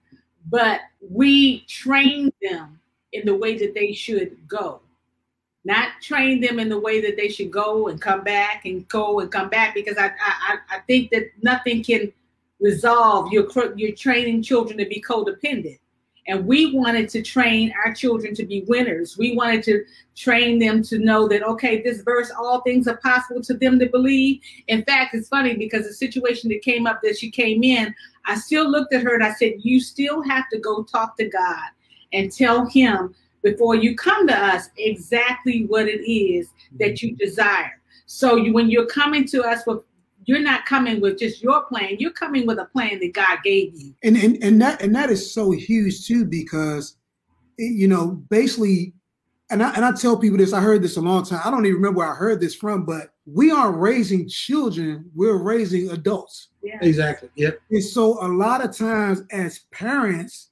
[0.49, 2.79] but we trained them
[3.13, 4.81] in the way that they should go.
[5.63, 9.19] Not train them in the way that they should go and come back and go
[9.19, 12.11] and come back because I I, I- think that nothing can
[12.59, 15.79] resolve your you're training children to be codependent.
[16.27, 19.17] And we wanted to train our children to be winners.
[19.17, 19.85] We wanted to
[20.15, 23.87] train them to know that, okay, this verse, all things are possible to them to
[23.87, 24.41] believe.
[24.67, 28.35] In fact, it's funny because the situation that came up that she came in, I
[28.35, 31.69] still looked at her and I said, You still have to go talk to God
[32.11, 37.07] and tell Him before you come to us exactly what it is that mm-hmm.
[37.07, 37.79] you desire.
[38.05, 39.83] So you, when you're coming to us with,
[40.27, 43.73] you're not coming with just your plan, you're coming with a plan that God gave
[43.75, 43.95] you.
[44.03, 46.97] and and and that and that is so huge too because
[47.57, 48.93] you know basically
[49.49, 51.65] and I, and I tell people this i heard this a long time i don't
[51.65, 56.49] even remember where i heard this from but we aren't raising children we're raising adults
[56.61, 56.77] Yeah.
[56.81, 57.29] Exactly.
[57.35, 57.59] Yep.
[57.71, 60.49] and so a lot of times as parents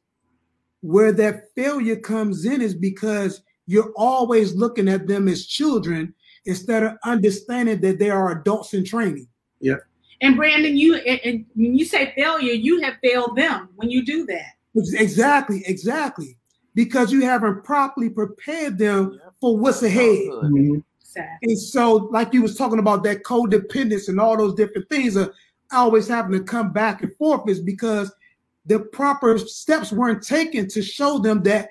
[0.81, 6.13] where that failure comes in is because you're always looking at them as children
[6.45, 9.27] instead of understanding that they are adults in training
[10.21, 14.06] And Brandon, you and, and when you say failure, you have failed them when you
[14.06, 14.54] do that.
[14.75, 16.38] exactly exactly
[16.73, 20.84] because you haven't properly prepared them for what's ahead Mhm.
[21.01, 21.49] Exactly.
[21.49, 25.34] And so, like you was talking about that codependence and all those different things are
[25.71, 28.12] always having to come back and forth is because
[28.65, 31.69] the proper steps weren't taken to show them that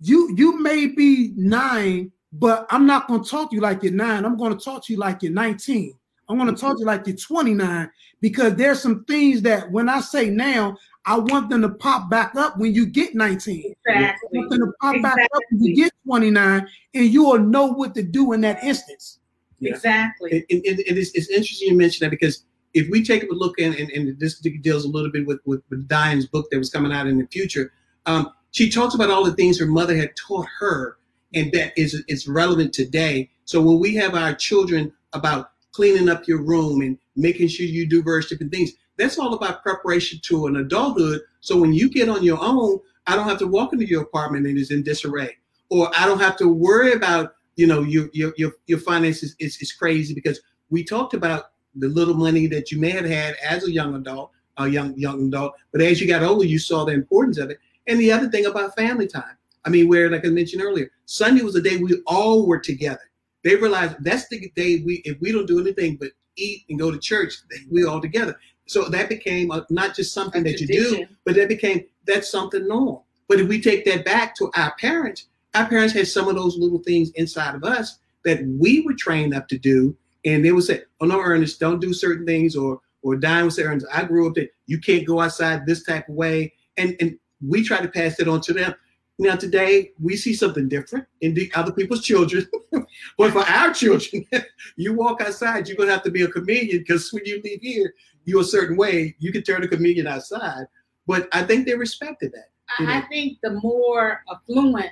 [0.00, 3.92] you you may be nine, but I'm not going to talk to you like you're
[3.92, 4.24] nine.
[4.24, 5.94] I'm going to talk to you like you're 19.
[6.28, 9.88] I'm going to talk to you like you're 29 because there's some things that when
[9.88, 13.74] I say now, I want them to pop back up when you get 19.
[13.86, 14.38] I Exactly.
[14.38, 17.94] want them to pop back up when you get 29, and you will know what
[17.96, 19.18] to do in that instance.
[19.60, 19.72] Yeah.
[19.72, 20.46] Exactly.
[20.50, 23.58] And, and, and it's, it's interesting you mention that because if we take a look
[23.58, 26.70] in, and, and this deals a little bit with, with, with Diane's book that was
[26.70, 27.72] coming out in the future,
[28.06, 30.96] um, she talks about all the things her mother had taught her
[31.34, 33.30] and that is, is relevant today.
[33.44, 37.86] So when we have our children about cleaning up your room and making sure you
[37.86, 41.20] do various different things, that's all about preparation to an adulthood.
[41.40, 44.46] So when you get on your own, I don't have to walk into your apartment
[44.46, 45.36] and it's in disarray,
[45.68, 49.56] or I don't have to worry about you know your your your, your finances is,
[49.60, 53.66] is crazy because we talked about the little money that you may have had as
[53.66, 56.92] a young adult, a young young adult, but as you got older, you saw the
[56.92, 57.58] importance of it.
[57.86, 61.42] And the other thing about family time, I mean, where like I mentioned earlier, Sunday
[61.42, 63.10] was the day we all were together.
[63.44, 66.90] They realized that's the day we if we don't do anything but eat and go
[66.90, 67.34] to church,
[67.70, 68.36] we all together.
[68.66, 72.66] So that became a, not just something that you do, but that became that's something
[72.66, 73.04] normal.
[73.28, 76.56] But if we take that back to our parents, our parents had some of those
[76.56, 80.64] little things inside of us that we were trained up to do, and they would
[80.64, 84.04] say, "Oh no, Ernest, don't do certain things," or or Diane would say, "Ernest, I
[84.04, 87.80] grew up that you can't go outside this type of way," and and we try
[87.80, 88.74] to pass it on to them.
[89.18, 92.46] Now today we see something different in the other people's children,
[93.18, 94.26] but for our children,
[94.76, 97.94] you walk outside, you're gonna have to be a comedian because when you leave here,
[98.24, 99.14] you're a certain way.
[99.20, 100.66] You can turn a comedian outside,
[101.06, 102.50] but I think they respected that.
[102.80, 104.90] you I, I think the more affluent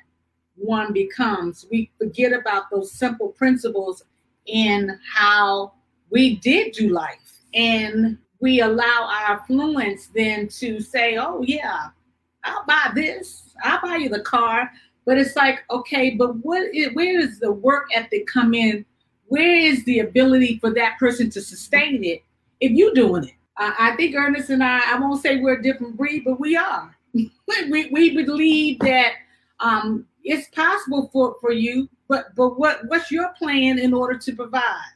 [0.54, 4.04] one becomes, we forget about those simple principles
[4.46, 5.72] in how
[6.10, 7.18] we did do life.
[7.54, 11.88] And we allow our affluence then to say, oh, yeah,
[12.44, 14.70] I'll buy this, I'll buy you the car.
[15.04, 18.84] But it's like, okay, but what is, where is the work ethic come in?
[19.26, 22.22] Where is the ability for that person to sustain it
[22.60, 23.34] if you're doing it?
[23.56, 26.56] I, I think Ernest and I, I won't say we're a different breed, but we
[26.56, 29.14] are we, we believe that
[29.60, 34.34] um, it's possible for, for you, but but what what's your plan in order to
[34.34, 34.92] provide?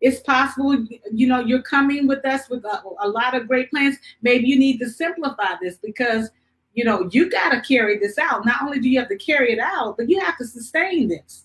[0.00, 3.96] It's possible, you know, you're coming with us with a, a lot of great plans.
[4.20, 6.30] Maybe you need to simplify this because
[6.74, 8.44] you know you got to carry this out.
[8.44, 11.44] Not only do you have to carry it out, but you have to sustain this.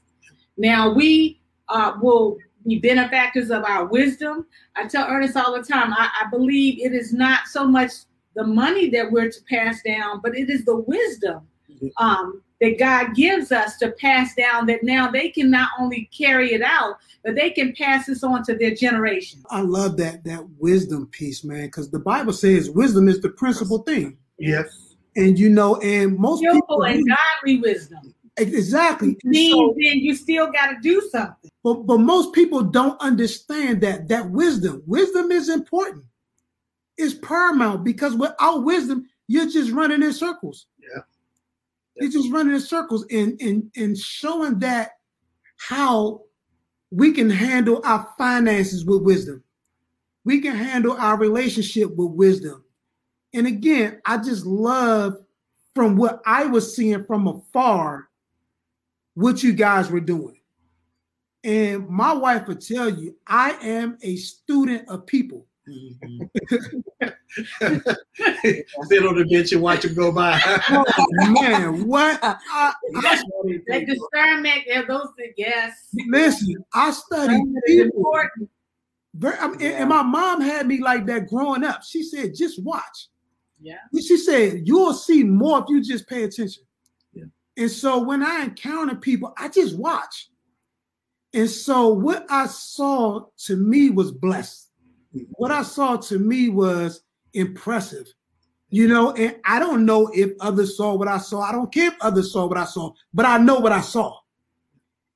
[0.57, 4.45] Now we uh, will be benefactors of our wisdom.
[4.75, 7.91] I tell Ernest all the time, I, I believe it is not so much
[8.35, 11.47] the money that we're to pass down, but it is the wisdom
[11.97, 16.53] um, that God gives us to pass down that now they can not only carry
[16.53, 19.43] it out, but they can pass this on to their generation.
[19.49, 23.79] I love that that wisdom piece, man, because the Bible says wisdom is the principal
[23.79, 24.17] thing.
[24.39, 24.86] Yes.
[25.17, 27.03] And you know, and most Skillful people and
[27.43, 29.17] godly wisdom exactly.
[29.23, 31.49] Means so- then you still got to do something.
[31.63, 36.05] but but most people don't understand that that wisdom, wisdom is important.
[36.97, 40.67] It's paramount because without wisdom, you're just running in circles.
[40.79, 41.01] Yeah.
[41.95, 44.91] You're just running in circles and and and showing that
[45.57, 46.21] how
[46.91, 49.43] we can handle our finances with wisdom.
[50.23, 52.63] We can handle our relationship with wisdom.
[53.37, 55.17] And again, I just love
[55.75, 58.07] from what I was seeing from afar
[59.13, 60.39] what you guys were doing.
[61.43, 65.45] And my wife would tell you, I am a student of people.
[65.69, 66.23] Mm-hmm.
[67.59, 70.39] Sit on the bench and watch them go by.
[70.71, 70.83] Oh
[71.41, 72.19] man, what?
[72.23, 72.73] I, I,
[73.67, 75.89] That discernment, yeah, those yes.
[76.07, 77.85] listen, I studied people.
[77.99, 78.49] important.
[79.13, 81.83] Very, I mean, and- and my mom had me like that growing up.
[81.83, 83.09] She said, just watch.
[83.59, 83.77] Yeah.
[83.93, 86.63] She said, you'll see more if you just pay attention.
[87.13, 87.25] Yeah.
[87.57, 90.29] And so when I encounter people, I just watch.
[91.33, 94.69] And so what I saw to me was blessed.
[95.31, 97.01] What I saw to me was
[97.33, 98.07] impressive.
[98.69, 101.41] You know, and I don't know if others saw what I saw.
[101.41, 104.19] I don't care if others saw what I saw, but I know what I saw.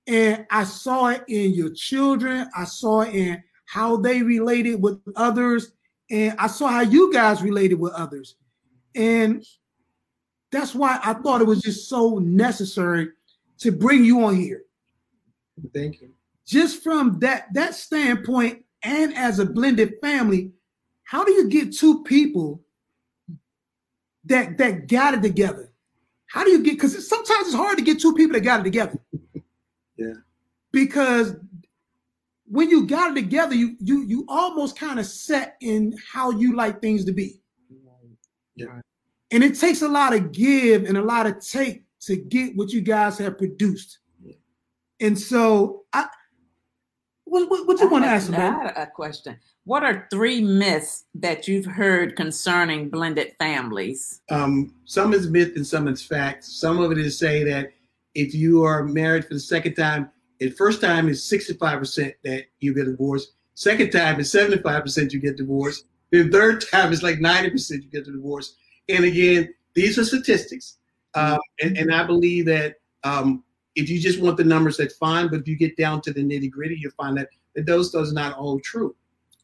[0.08, 2.50] And I saw it in your children.
[2.56, 5.74] I saw it in how they related with others.
[6.12, 8.36] And I saw how you guys related with others.
[8.94, 9.46] And
[10.52, 13.10] that's why I thought it was just so necessary
[13.60, 14.64] to bring you on here.
[15.74, 16.10] Thank you.
[16.46, 20.52] Just from that that standpoint, and as a blended family,
[21.04, 22.62] how do you get two people
[24.26, 25.72] that that got it together?
[26.26, 28.64] How do you get because sometimes it's hard to get two people that got it
[28.64, 29.00] together.
[29.98, 30.14] Yeah.
[30.72, 31.36] Because
[32.52, 36.54] when you got it together, you you you almost kind of set in how you
[36.54, 37.42] like things to be.
[38.56, 38.82] Yeah.
[39.32, 42.72] And it takes a lot of give and a lot of take to get what
[42.72, 44.00] you guys have produced.
[44.22, 44.34] Yeah.
[45.00, 46.08] And so I
[47.24, 48.40] what, what, what you want to ask about?
[48.40, 49.40] I had a question.
[49.64, 54.22] What are three myths that you've heard concerning blended families?
[54.30, 56.44] Um, some is myth and some is fact.
[56.44, 57.72] Some of it is say that
[58.14, 60.10] if you are married for the second time,
[60.50, 63.34] the first time is 65% that you get divorced.
[63.54, 65.86] Second time is 75% you get divorced.
[66.10, 68.56] The third time is like 90% you get the divorce.
[68.90, 70.78] And again, these are statistics.
[71.14, 73.44] Um, and, and I believe that um,
[73.76, 75.28] if you just want the numbers, that's fine.
[75.28, 78.12] But if you get down to the nitty gritty, you'll find that, that those those
[78.12, 78.96] are not all true.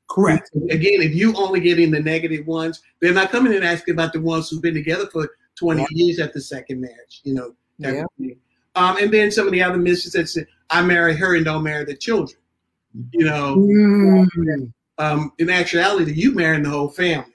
[0.10, 0.50] Correct.
[0.72, 4.22] Again, if you only getting the negative ones, they're not coming and asking about the
[4.22, 7.54] ones who've been together for 20 years at the second marriage, you know.
[7.78, 8.04] Yeah.
[8.76, 11.86] Um, and then some of the other that say, I marry her and don't marry
[11.86, 12.38] the children.
[13.12, 14.74] You know, Mm.
[14.98, 17.34] um, in actuality, you marrying the whole family,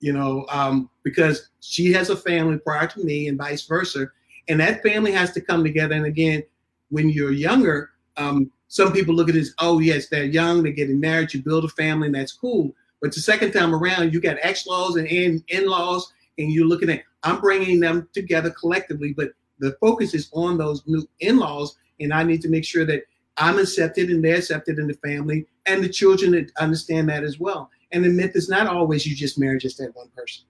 [0.00, 4.10] you know, um, because she has a family prior to me and vice versa.
[4.48, 5.94] And that family has to come together.
[5.94, 6.42] And again,
[6.90, 11.00] when you're younger, um, some people look at this, oh, yes, they're young, they're getting
[11.00, 12.74] married, you build a family, and that's cool.
[13.00, 16.90] But the second time around, you got ex laws and in laws, and you're looking
[16.90, 21.76] at, I'm bringing them together collectively, but the focus is on those new in laws.
[22.00, 23.02] And I need to make sure that
[23.36, 27.70] I'm accepted and they're accepted in the family, and the children understand that as well.
[27.92, 30.44] And the myth is not always you just marry just that one person,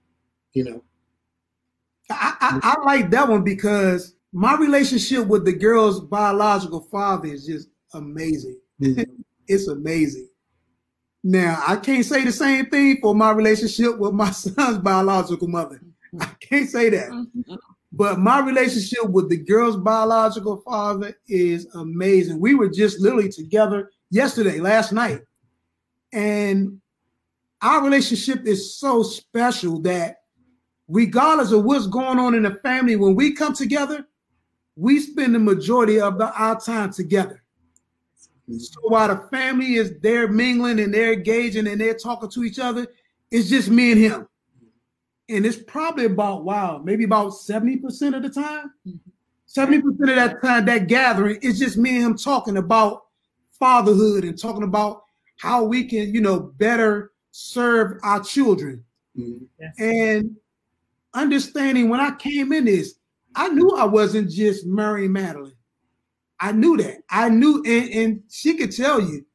[0.53, 0.83] you know.
[2.09, 7.45] I, I, I like that one because my relationship with the girl's biological father is
[7.45, 8.59] just amazing.
[8.81, 9.03] Mm-hmm.
[9.47, 10.27] it's amazing.
[11.23, 15.81] Now, I can't say the same thing for my relationship with my son's biological mother.
[16.19, 17.09] I can't say that.
[17.09, 17.55] Mm-hmm.
[17.91, 22.39] But my relationship with the girl's biological father is amazing.
[22.39, 25.21] We were just literally together yesterday, last night.
[26.13, 26.79] And
[27.61, 30.17] our relationship is so special that
[30.87, 34.05] regardless of what's going on in the family, when we come together,
[34.75, 37.43] we spend the majority of the, our time together.
[38.57, 42.59] So while the family is there mingling and they're engaging and they're talking to each
[42.59, 42.87] other,
[43.29, 44.27] it's just me and him.
[45.29, 48.71] And it's probably about, wow, maybe about 70% of the time.
[49.47, 53.05] 70% of that time, that gathering, is just me and him talking about
[53.51, 55.03] fatherhood and talking about
[55.37, 58.83] how we can, you know, better serve our children.
[59.17, 59.47] Mhm.
[59.77, 60.35] And
[61.13, 62.95] understanding when I came in this,
[63.35, 65.53] I knew I wasn't just marrying Madeline.
[66.39, 67.03] I knew that.
[67.09, 69.25] I knew, and, and she could tell you,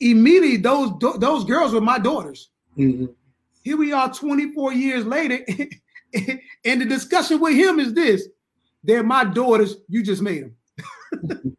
[0.00, 2.50] immediately those those girls were my daughters.
[2.76, 3.14] Mhm.
[3.62, 5.44] Here we are 24 years later,
[6.64, 8.28] and the discussion with him is this:
[8.82, 9.76] they're my daughters.
[9.88, 11.56] You just made them.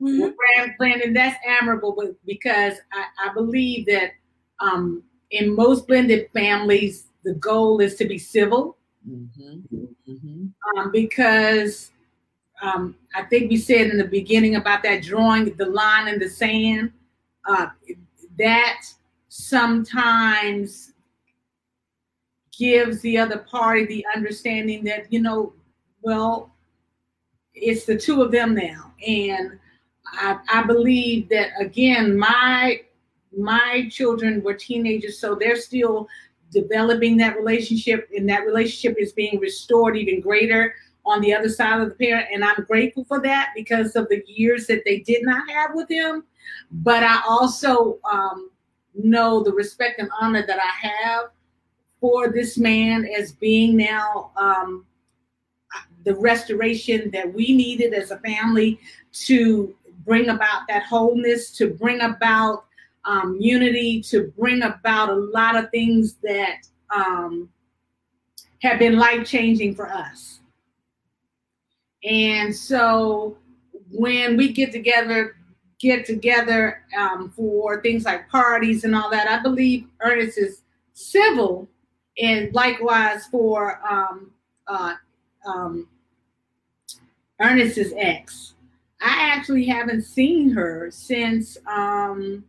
[0.00, 4.12] Well, Brand- Brandon, that's admirable, but because I, I believe that
[4.58, 8.76] um, in most blended families, the goal is to be civil.
[9.08, 9.62] Mhm.
[10.08, 10.52] Mhm.
[10.76, 11.90] um, because
[12.62, 16.28] um, I think we said in the beginning about that drawing the line in the
[16.28, 16.92] sand.
[17.48, 17.66] Uh,
[18.38, 18.82] that
[19.34, 20.92] sometimes
[22.56, 25.54] gives the other party the understanding that you know,
[26.02, 26.52] well,
[27.54, 29.58] it's the two of them now, and
[30.06, 32.82] I, I believe that again, my
[33.34, 36.08] my children were teenagers, so they're still
[36.50, 40.74] developing that relationship, and that relationship is being restored even greater
[41.06, 42.28] on the other side of the parent.
[42.34, 45.88] And I'm grateful for that because of the years that they did not have with
[45.88, 46.24] him.
[46.70, 48.50] But I also um,
[48.94, 51.24] know the respect and honor that I have
[52.00, 54.84] for this man as being now um,
[56.04, 58.80] the restoration that we needed as a family
[59.12, 59.74] to
[60.04, 62.64] bring about that wholeness, to bring about
[63.04, 67.48] um, unity, to bring about a lot of things that um,
[68.62, 70.40] have been life changing for us.
[72.04, 73.36] And so
[73.90, 75.36] when we get together,
[75.82, 80.62] get together um, for things like parties and all that, I believe Ernest is
[80.94, 81.68] civil,
[82.18, 84.30] and likewise for um,
[84.68, 84.94] uh,
[85.44, 85.88] um,
[87.40, 88.54] Ernest's ex.
[89.00, 92.44] I actually haven't seen her since um,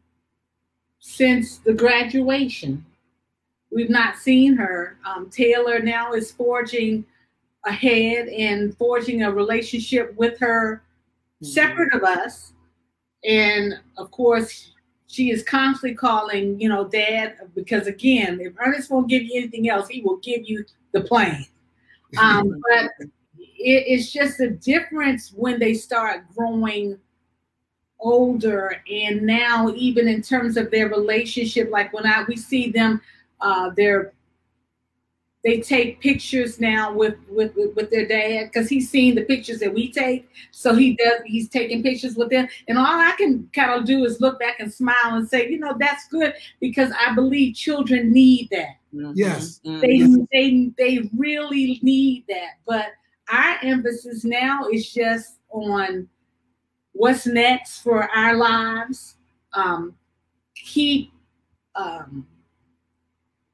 [0.99, 2.85] since the graduation.
[3.71, 4.97] We've not seen her.
[5.03, 7.03] Um, Taylor now is forging
[7.65, 10.83] ahead and forging a relationship with her
[11.41, 12.52] separate of us.
[13.25, 14.71] And of course,
[15.07, 19.69] she is constantly calling, you know, dad, because again, if Ernest won't give you anything
[19.69, 21.45] else, he will give you the plane.
[22.19, 22.91] Um, but
[23.37, 26.97] it, it's just a difference when they start growing
[27.99, 32.99] older and now even in terms of their relationship like when i we see them
[33.39, 34.11] uh they're
[35.43, 39.59] they take pictures now with with with, with their dad because he's seen the pictures
[39.59, 43.49] that we take so he does he's taking pictures with them and all i can
[43.53, 46.91] kind of do is look back and smile and say you know that's good because
[46.99, 49.13] i believe children need that Mhm.
[49.15, 49.59] Yes.
[49.65, 49.81] Mhm.
[49.81, 50.17] they Yes.
[50.31, 52.87] they they really need that but
[53.31, 56.07] our emphasis now is just on
[56.91, 59.15] what's next for our lives
[59.53, 59.95] um,
[60.55, 61.11] keep
[61.75, 62.25] um,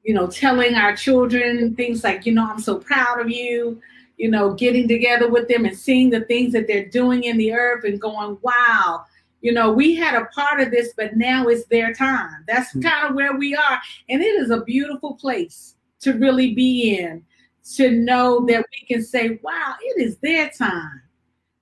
[0.02, 3.80] you know telling our children things like you know i'm so proud of you
[4.16, 7.52] you know getting together with them and seeing the things that they're doing in the
[7.52, 9.04] earth and going wow.
[9.40, 12.44] You know we had a part of this but now it's their time.
[12.46, 12.82] That's Mhm.
[12.82, 13.78] kind of where we are.
[14.10, 17.24] And it is a beautiful place to really be in
[17.76, 21.00] to know that we can say wow it is their time.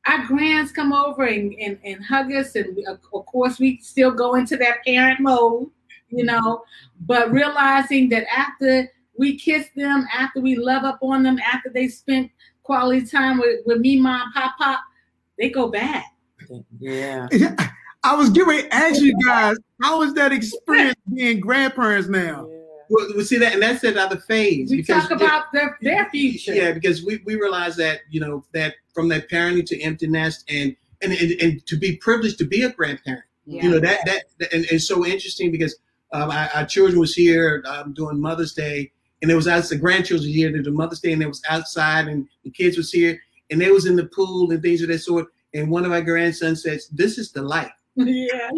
[0.06, 4.10] Our grands come over and, and, and hug us and we, of course we still
[4.10, 5.70] go into that parent mode
[6.10, 6.62] you know
[7.00, 11.88] but realizing that after we kiss them after we love up on them after they
[11.88, 12.30] spent
[12.62, 14.80] quality time with, with me mom pop pop
[15.38, 16.04] they go back
[16.78, 17.26] Yeah.
[18.04, 22.48] I was getting ready to ask you guys, how was that experience being grandparents now?
[22.88, 24.70] Well, we see that, and that's another phase.
[24.70, 28.76] we talk about their, their future Yeah, because we, we realize that you know that
[28.94, 32.62] from that parenting to empty nest and and, and and to be privileged to be
[32.62, 33.24] a grandparent.
[33.46, 33.64] Yeah.
[33.64, 35.76] You know that that that- and it's so interesting because
[36.12, 38.90] um, our, our children was here um, doing Mother's Day,
[39.22, 42.08] and it was us the grandchildren here to do Mother's Day, and it was outside,
[42.08, 43.18] and the kids was here,
[43.50, 45.26] and they was in the pool and things of that sort.
[45.54, 48.50] And one of our grandsons says, "This is the life." yeah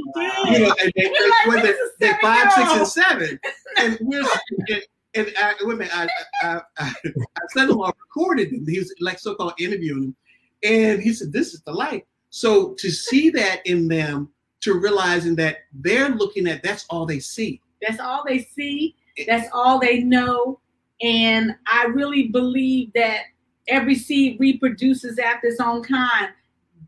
[0.47, 3.39] You know, and they, You're like, they're, they're five, six, and seven-year-old.
[3.79, 4.25] and we're
[4.69, 4.83] and,
[5.15, 6.09] and I, wait a minute, I,
[6.43, 8.67] I, I, I sent him, I recorded him.
[8.67, 10.17] He was like so-called interviewing him,
[10.63, 14.31] and he said, "This is the life." So to see that in them,
[14.61, 17.61] to realizing that they're looking at that's all they see.
[17.81, 18.95] That's all they see.
[19.27, 20.61] That's all they know.
[21.03, 23.23] And I really believe that
[23.69, 26.31] every seed reproduces after its own kind.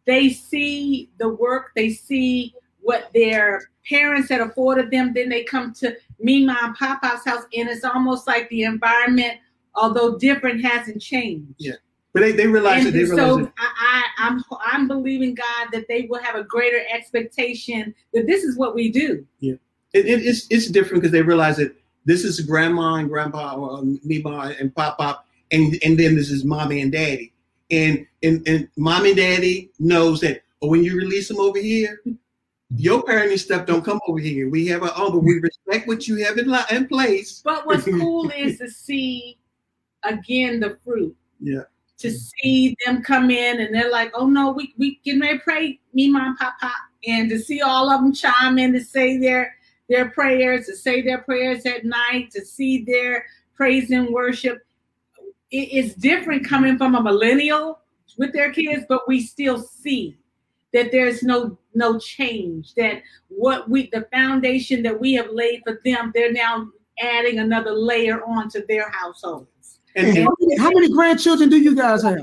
[0.04, 5.12] They see the work, they see what their parents had afforded them.
[5.14, 9.38] Then they come to me, mom, papa's house, and it's almost like the environment,
[9.74, 11.54] although different, hasn't changed.
[11.58, 11.74] Yeah.
[12.12, 12.98] But they, they realize And it.
[12.98, 13.52] They realize so it.
[13.58, 18.44] I, I, I'm I'm believing God that they will have a greater expectation that this
[18.44, 19.26] is what we do.
[19.94, 23.82] it, it it's it's different because they realize that this is grandma and grandpa, or
[23.82, 27.32] me, mom, and pop pop, and and then this is mommy and daddy,
[27.70, 30.42] and and and mom and daddy knows that.
[30.60, 32.00] But when you release them over here,
[32.76, 34.48] Your parenting stuff don't come over here.
[34.48, 37.42] We have our own, but we respect what you have in, li- in place.
[37.44, 39.36] But what's cool is to see
[40.04, 41.14] again the fruit.
[41.40, 41.62] Yeah.
[41.98, 45.44] To see them come in and they're like, oh no, we we getting ready to
[45.44, 46.72] pray, me, mom, pop, pop.
[47.06, 49.54] And to see all of them chime in to say their
[49.88, 54.62] their prayers, to say their prayers at night, to see their praise and worship.
[55.50, 57.80] It's different coming from a millennial
[58.18, 60.16] with their kids, but we still see
[60.72, 62.74] that there's no no change.
[62.74, 66.68] That what we the foundation that we have laid for them, they're now
[66.98, 69.51] adding another layer onto their households.
[69.94, 72.18] And, And and how, many, grandchildren do you guys have?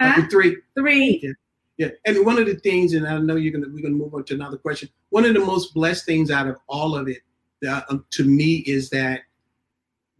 [0.00, 0.26] Huh?
[0.30, 1.34] three, Three.
[1.78, 4.24] Yeah, and one of the things, and I know you're gonna we're gonna move on
[4.24, 4.88] to another question.
[5.10, 7.18] One of the most blessed things out of all of it,
[7.68, 9.22] uh, to me, is that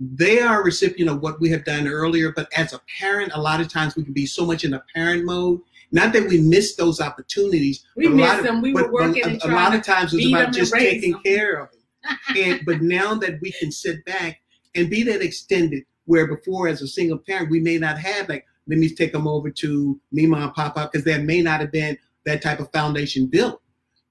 [0.01, 2.33] they are a recipient of what we have done earlier.
[2.33, 4.83] But as a parent, a lot of times we can be so much in a
[4.95, 5.61] parent mode.
[5.93, 7.85] Not that we miss those opportunities.
[7.97, 8.63] We miss a of- them.
[8.63, 11.13] We were working but and a, a lot of times it's feed about just taking
[11.13, 11.23] them.
[11.23, 12.19] care of them.
[12.37, 14.41] and but now that we can sit back
[14.75, 18.47] and be that extended, where before as a single parent we may not have like
[18.69, 21.99] let me take them over to Mima and Papa because there may not have been
[22.25, 23.61] that type of foundation built.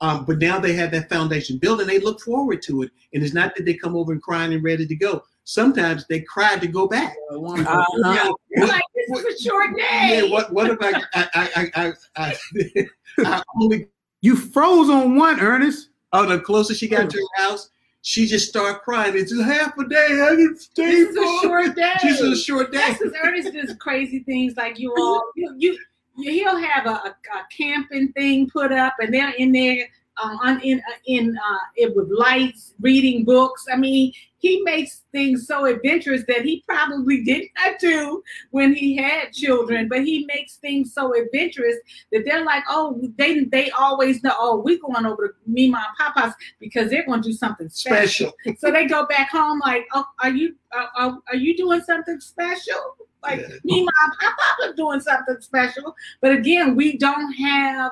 [0.01, 2.91] Um, but now they have that foundation built and they look forward to it.
[3.13, 5.23] And it's not that they come over and crying and ready to go.
[5.45, 7.15] Sometimes they cry to go back.
[7.31, 7.85] Uh-huh.
[8.13, 10.29] Yeah, what- like, this is a short yeah, day.
[10.29, 12.85] what what if I I I I, I, I,
[13.37, 13.87] I only
[14.21, 15.89] You froze on one, Ernest.
[16.13, 17.69] oh the closer she got to her house,
[18.01, 19.15] she just started crying.
[19.15, 20.21] It's just half a day.
[20.21, 20.91] I didn't stay.
[20.91, 21.93] This is a short day.
[22.01, 22.79] This is a short day.
[22.79, 25.23] That's Ernest does crazy things like you all.
[25.35, 25.77] You, you,
[26.17, 27.15] you he'll have a, a,
[27.55, 29.87] camping thing put up, and they're in there
[30.21, 33.65] um, on in in uh, it with lights, reading books.
[33.71, 34.11] I mean,
[34.41, 39.87] he makes things so adventurous that he probably did not do when he had children,
[39.87, 41.75] but he makes things so adventurous
[42.11, 45.97] that they're like, oh, they they always know, oh, we're going over to Mima and
[46.13, 48.33] Papa's because they're going to do something special.
[48.41, 48.57] Special.
[48.57, 52.95] So they go back home like, oh, are you are, are you doing something special?
[53.21, 53.47] Like Yeah.
[53.63, 55.95] me, my papa doing something special.
[56.19, 57.91] But again, we don't have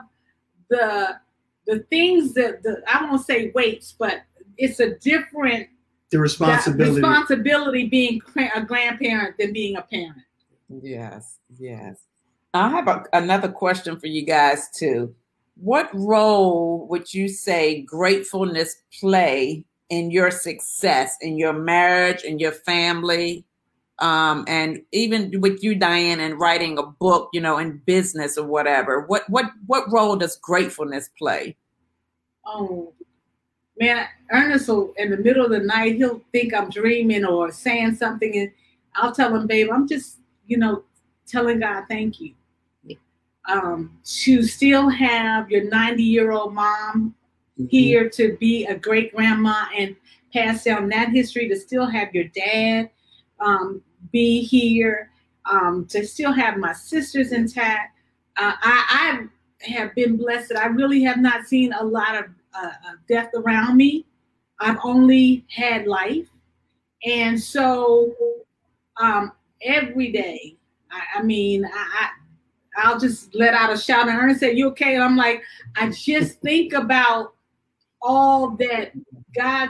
[0.71, 1.19] the
[1.67, 4.23] the things that the I won't say weights, but
[4.57, 5.69] it's a different
[6.11, 7.01] The responsibility.
[7.01, 8.21] responsibility being
[8.55, 10.23] a grandparent than being a parent.
[10.81, 11.97] Yes, yes.
[12.53, 15.13] I have a, another question for you guys too.
[15.55, 22.53] What role would you say gratefulness play in your success, in your marriage, in your
[22.53, 23.45] family,
[23.99, 28.47] um, and even with you, Diane, and writing a book, you know, in business or
[28.47, 29.01] whatever?
[29.01, 31.55] What what what role does gratefulness play?
[32.45, 32.93] Oh
[33.79, 37.95] man, Ernest will in the middle of the night he'll think I'm dreaming or saying
[37.95, 38.51] something, and
[38.95, 40.83] I'll tell him, babe, I'm just you know
[41.27, 42.33] telling God thank you.
[43.45, 47.15] Um, to still have your 90 year old mom
[47.59, 47.69] Mhm.
[47.69, 49.95] here to be a great grandma and
[50.31, 52.89] pass down that history, to still have your dad
[53.39, 55.09] um, be here,
[55.45, 57.97] um, to still have my sisters intact.
[58.37, 59.27] Uh, I, I
[59.61, 62.71] have been blessed I really have not seen a lot of uh,
[63.07, 64.05] death around me.
[64.59, 66.27] I've only had life.
[67.05, 68.13] And so
[68.97, 69.31] um,
[69.61, 70.55] every day,
[70.91, 72.09] I, I mean, I, I,
[72.77, 74.95] I'll just let out a shout and Ernest said, You okay?
[74.95, 75.43] And I'm like,
[75.75, 77.33] I just think about
[78.01, 78.91] all that
[79.35, 79.69] God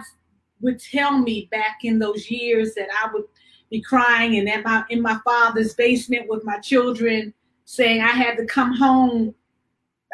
[0.61, 3.25] would tell me back in those years that I would
[3.69, 7.33] be crying and at my in my father's basement with my children
[7.65, 9.33] saying I had to come home.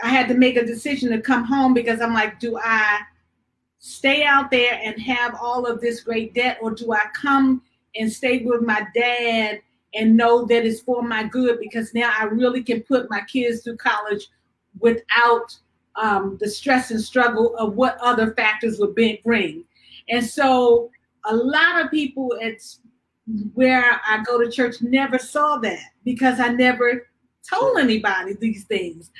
[0.03, 3.01] I had to make a decision to come home because I'm like, do I
[3.79, 7.61] stay out there and have all of this great debt or do I come
[7.95, 9.61] and stay with my dad
[9.93, 13.63] and know that it's for my good because now I really can put my kids
[13.63, 14.27] through college
[14.79, 15.57] without
[15.95, 19.63] um, the stress and struggle of what other factors would bring.
[20.09, 20.89] And so
[21.25, 22.57] a lot of people at
[23.53, 27.07] where I go to church never saw that because I never
[27.49, 29.11] told anybody these things.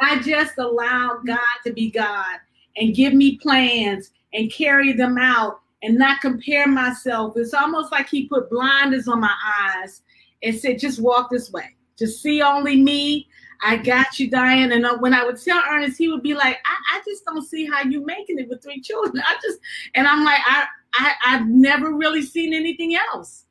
[0.00, 2.38] I just allowed God to be God
[2.76, 7.34] and give me plans and carry them out and not compare myself.
[7.36, 10.02] It's almost like he put blinders on my eyes
[10.42, 11.76] and said, just walk this way.
[11.98, 13.28] Just see only me.
[13.62, 14.72] I got you, Diane.
[14.72, 17.46] And uh, when I would tell Ernest, he would be like, I, I just don't
[17.46, 19.22] see how you making it with three children.
[19.26, 19.58] I just,
[19.94, 23.44] and I'm like, I, I, I've never really seen anything else.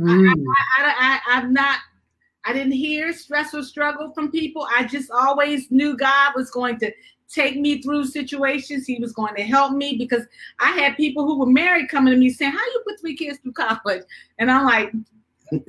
[0.00, 0.28] Mm.
[0.28, 1.78] I, I, I, I've not,
[2.44, 4.66] I didn't hear stress or struggle from people.
[4.74, 6.92] I just always knew God was going to
[7.28, 8.86] take me through situations.
[8.86, 10.24] He was going to help me because
[10.58, 13.38] I had people who were married coming to me saying, How you put three kids
[13.38, 14.02] through college?
[14.38, 14.92] And I'm like,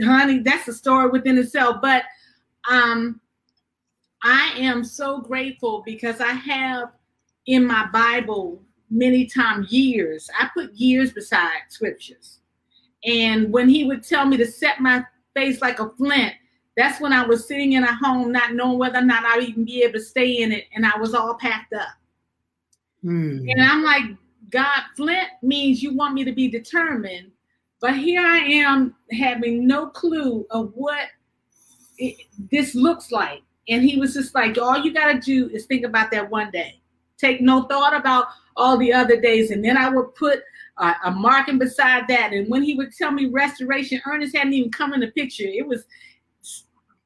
[0.03, 1.77] honey, that's a story within itself.
[1.81, 2.03] But
[2.69, 3.19] um
[4.23, 6.89] I am so grateful because I have
[7.47, 10.29] in my Bible many times years.
[10.39, 12.39] I put years beside scriptures.
[13.03, 15.03] And when he would tell me to set my
[15.33, 16.35] face like a flint,
[16.77, 19.65] that's when I was sitting in a home not knowing whether or not I'd even
[19.65, 20.65] be able to stay in it.
[20.73, 21.89] And I was all packed up.
[23.03, 23.45] Mm.
[23.49, 24.03] And I'm like,
[24.49, 27.31] God, flint means you want me to be determined.
[27.79, 31.07] But here I am having no clue of what
[31.97, 32.15] it,
[32.51, 33.41] this looks like.
[33.69, 36.51] And he was just like, all you got to do is think about that one
[36.51, 36.79] day.
[37.17, 39.51] Take no thought about all the other days.
[39.51, 40.41] And then I would put
[40.77, 42.33] uh, a marking beside that.
[42.33, 45.45] And when he would tell me restoration, Ernest hadn't even come in the picture.
[45.45, 45.85] It was,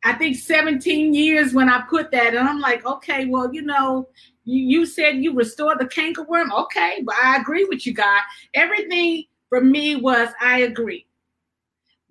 [0.06, 2.36] I think, 17 years when I put that.
[2.36, 4.08] And I'm like, okay, well, you know,
[4.44, 6.52] you, you said you restored the cankerworm.
[6.52, 8.22] Okay, but I agree with you, God.
[8.54, 11.08] Everything for me was I agree.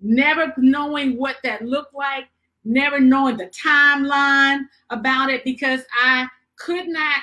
[0.01, 2.25] Never knowing what that looked like,
[2.65, 6.27] never knowing the timeline about it because I
[6.57, 7.19] could not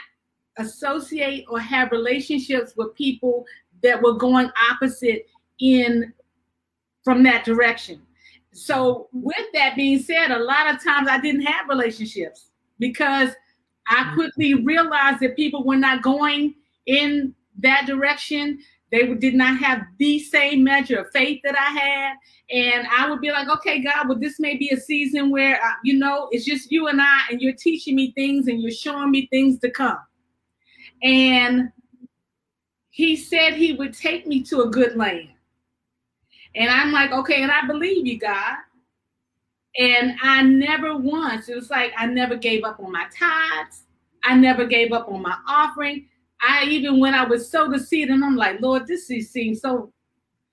[0.56, 3.44] associate or have relationships with people
[3.82, 5.26] that were going opposite
[5.60, 6.14] in
[7.04, 8.00] from that direction.
[8.53, 13.30] So with that being said, a lot of times I didn't have relationships because
[13.86, 16.55] I quickly realized that people were not going
[16.86, 18.61] in that direction.
[18.90, 22.14] They did not have the same measure of faith that I had.
[22.50, 25.72] And I would be like, okay, God, well, this may be a season where, uh,
[25.82, 29.11] you know, it's just you and I, and you're teaching me things and you're showing
[29.11, 29.98] me things to come.
[31.03, 31.72] And
[32.90, 35.30] he said he would take me to a good land.
[36.55, 38.57] And I'm like, okay, and I believe you, God.
[39.78, 43.84] And I never once, it was like I never gave up on my tithes.
[44.24, 46.09] I never gave up on my offering.
[46.42, 49.92] I even when I was so deceived, and I'm like, Lord, this seems so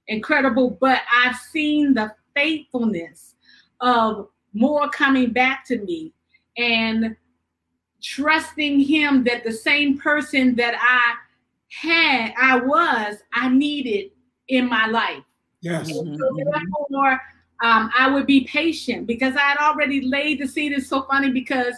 [0.07, 0.77] incredible.
[0.79, 3.35] But I've seen the faithfulness
[3.81, 6.13] of more coming back to me
[6.57, 7.15] and
[8.01, 11.15] trusting him that the same person that I
[11.71, 14.11] had, I was, I needed
[14.47, 15.23] in my life.
[15.61, 15.89] Yes.
[15.89, 17.19] So therefore,
[17.61, 20.71] um, I would be patient because I had already laid the seed.
[20.71, 21.75] It's so funny because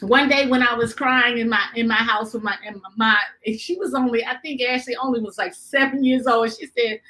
[0.00, 3.14] one day when I was crying in my in my house with my and my,
[3.44, 6.50] my she was only I think Ashley only was like seven years old.
[6.54, 7.00] She said,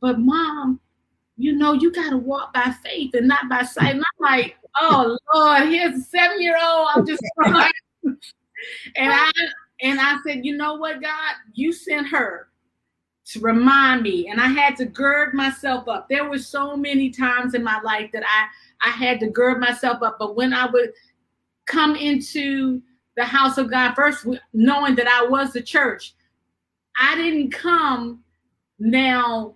[0.00, 0.80] "But mom,
[1.36, 4.56] you know you got to walk by faith and not by sight." And I'm like,
[4.80, 6.88] "Oh Lord, here's a seven year old.
[6.94, 7.70] I'm just crying."
[8.04, 9.30] and I
[9.80, 11.34] and I said, "You know what, God?
[11.52, 12.48] You sent her."
[13.26, 16.08] To remind me and i had to gird myself up.
[16.08, 18.46] There were so many times in my life that i
[18.86, 20.92] i had to gird myself up but when i would
[21.66, 22.82] come into
[23.16, 26.14] the house of god first knowing that i was the church
[26.98, 28.22] i didn't come
[28.78, 29.54] now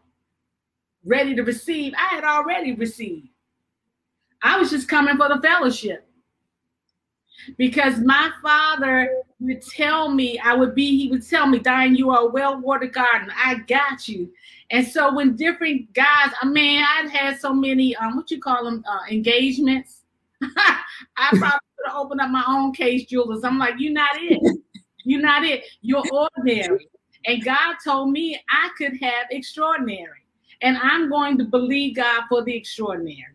[1.04, 1.94] ready to receive.
[1.94, 3.28] I had already received.
[4.42, 6.06] I was just coming for the fellowship
[7.56, 9.10] because my father
[9.40, 12.60] would tell me, I would be, he would tell me, Diane, you are a well
[12.60, 13.30] watered garden.
[13.36, 14.30] I got you.
[14.70, 18.64] And so when different guys, I mean, I'd had so many, um, what you call
[18.64, 20.02] them, uh, engagements.
[20.42, 23.44] I probably could have opened up my own Kay Jewelers.
[23.44, 24.40] I'm like, you're not it.
[25.04, 25.64] You're not it.
[25.80, 26.88] You're ordinary.
[27.24, 30.24] And God told me I could have extraordinary.
[30.60, 33.34] And I'm going to believe God for the extraordinary.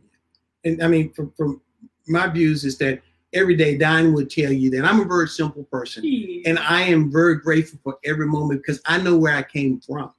[0.66, 1.62] And I mean, from, from
[2.08, 3.02] my views is that
[3.34, 6.04] every day Diane would tell you that I'm a very simple person.
[6.46, 10.14] And I am very grateful for every moment because I know where I came from.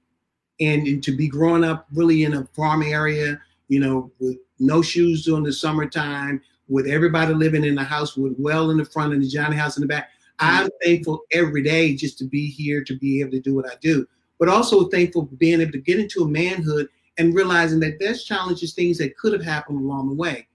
[0.61, 4.83] And, and to be growing up really in a farm area, you know, with no
[4.83, 9.13] shoes during the summertime, with everybody living in the house with well in the front
[9.13, 10.11] and the Johnny house in the back.
[10.39, 10.89] I'm mm-hmm.
[10.89, 14.07] thankful every day just to be here, to be able to do what I do,
[14.39, 16.89] but also thankful for being able to get into a manhood
[17.19, 20.49] and realizing that there's challenges, things that could have happened along the way.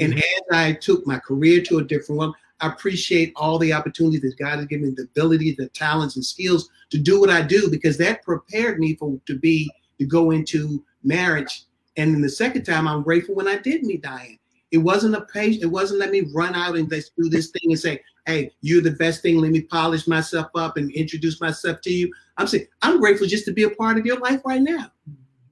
[0.00, 0.18] And mm-hmm.
[0.18, 4.38] as I took my career to a different one, I appreciate all the opportunities that
[4.38, 7.68] God has given me, the ability, the talents and skills to do what I do
[7.70, 11.64] because that prepared me for to be to go into marriage.
[11.96, 14.38] And then the second time, I'm grateful when I did meet Diane.
[14.70, 15.62] It wasn't a page.
[15.62, 18.82] It wasn't let me run out and let's do this thing and say, "Hey, you're
[18.82, 19.38] the best thing.
[19.38, 23.44] Let me polish myself up and introduce myself to you." I'm saying I'm grateful just
[23.44, 24.90] to be a part of your life right now.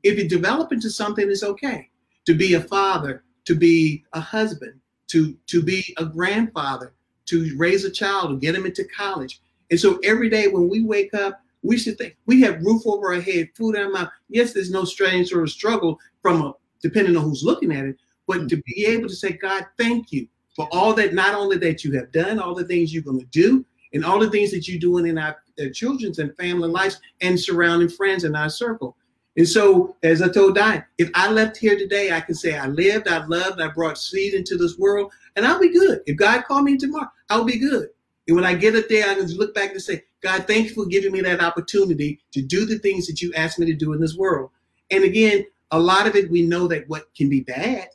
[0.03, 1.89] If you develop into something, it's okay.
[2.25, 6.93] To be a father, to be a husband, to to be a grandfather,
[7.27, 9.41] to raise a child, to get him into college.
[9.71, 13.15] And so every day when we wake up, we should think we have roof over
[13.15, 14.11] our head, food in our mouth.
[14.29, 18.49] Yes, there's no strain or struggle from a depending on who's looking at it, but
[18.49, 20.27] to be able to say, God, thank you
[20.57, 23.27] for all that not only that you have done, all the things you're going to
[23.27, 23.65] do,
[23.95, 27.39] and all the things that you're doing in our, our children's and family lives and
[27.39, 28.97] surrounding friends in our circle.
[29.37, 32.67] And so, as I told Diane, if I left here today, I can say I
[32.67, 36.03] lived, I loved, I brought seed into this world, and I'll be good.
[36.07, 37.89] If God called me tomorrow, I'll be good.
[38.29, 40.75] And when I get up there, I can look back and say, God, thank you
[40.75, 43.95] for giving me that opportunity to do the things that you asked me to do
[43.95, 44.51] in this world.
[44.91, 47.89] And again, a lot of it we know that what can be bad.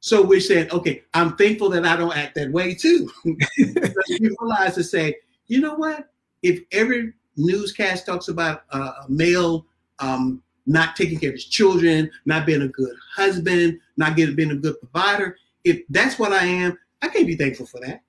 [0.00, 3.10] So we're saying, okay, I'm thankful that I don't act that way too.
[3.24, 5.16] you realize to say,
[5.46, 6.08] you know what?
[6.42, 9.64] If every newscast talks about a male
[9.98, 14.52] um, not taking care of his children, not being a good husband, not getting being
[14.52, 18.02] a good provider, if that's what I am, I can't be thankful for that.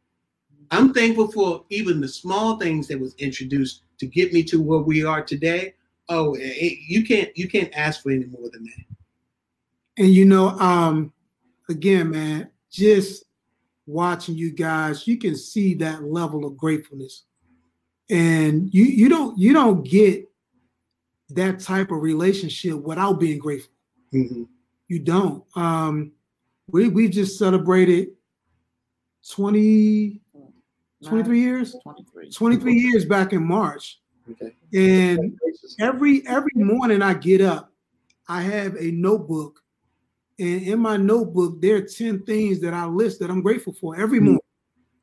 [0.72, 4.80] I'm thankful for even the small things that was introduced to get me to where
[4.80, 5.76] we are today.
[6.10, 10.04] Oh, it, you can't you can't ask for any more than that.
[10.04, 11.14] And you know, um,
[11.70, 13.26] again, man, just
[13.86, 17.24] watching you guys, you can see that level of gratefulness.
[18.10, 20.30] And you you don't you don't get
[21.36, 23.72] that type of relationship without being grateful.
[24.14, 24.48] Mhm.
[24.88, 25.44] You don't.
[25.56, 26.12] Um,
[26.68, 28.10] we we just celebrated
[29.30, 30.22] 20,
[31.04, 32.30] 23 years, 23.
[32.30, 34.02] 23 years back in March.
[34.32, 34.54] Okay.
[34.74, 35.38] And
[35.80, 37.72] every every morning I get up,
[38.28, 39.62] I have a notebook,
[40.40, 43.96] and in my notebook there are 10 things that I list that I'm grateful for
[43.96, 44.24] every Mhm.
[44.24, 44.40] morning.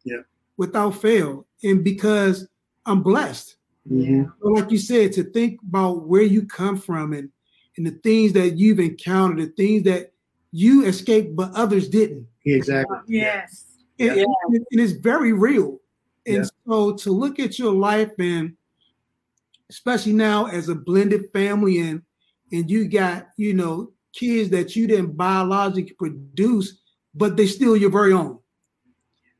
[0.04, 0.22] Yeah.
[0.56, 1.46] Without fail.
[1.62, 2.48] And because
[2.86, 3.56] I'm blessed.
[3.88, 7.30] So like you said, to think about where you come from and
[7.76, 10.12] and the things that you've encountered, the things that
[10.52, 12.26] you escaped but others didn't.
[12.44, 12.98] Exactly.
[13.06, 13.66] Yes.
[13.98, 14.24] And, Yeah.
[14.48, 15.80] and- and it's very real.
[16.26, 16.44] And Yeah.
[16.66, 18.56] so to look at your life and
[19.70, 22.02] especially now as a blended family and
[22.52, 26.80] and you got, you know, kids that you didn't biologically produce,
[27.14, 28.40] but they still your very own.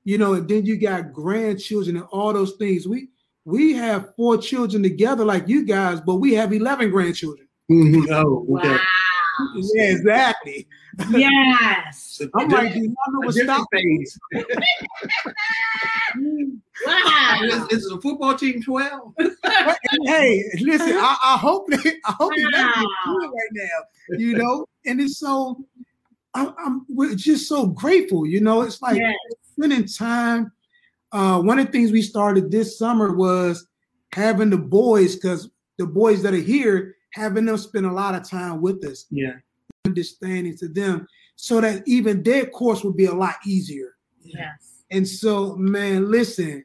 [0.05, 2.87] You know, and then you got grandchildren and all those things.
[2.87, 3.10] We
[3.45, 7.49] we have four children together like you guys, but we have 11 grandchildren.
[7.71, 8.09] Mhm.
[8.11, 8.69] Oh, okay.
[8.69, 8.79] Wow.
[9.75, 10.67] Yeah, exactly.
[11.09, 12.09] Yes.
[12.13, 13.67] So I'm like, do y'all know a what stop?
[13.73, 14.19] phase.
[16.87, 17.39] Wow.
[17.43, 19.15] Is, is a football team 12?
[20.05, 22.87] hey, listen, I, I hope they, I hope they let me Wow.
[23.07, 24.67] do it right now, you know.
[24.87, 25.65] And it's so,
[26.35, 28.63] I'm, I'm we're just so grateful, you know.
[28.63, 29.15] It's like Yes.
[29.53, 30.53] spending time.
[31.13, 33.67] Uh, one of the things we started this summer was
[34.13, 38.29] having the boys, because the boys that are here, having them spend a lot of
[38.29, 39.35] time with us, Yeah.
[39.87, 41.07] understanding to them,
[41.37, 43.97] so that even their course would be a lot easier.
[44.23, 44.83] Yes.
[44.91, 46.65] And so, man, listen,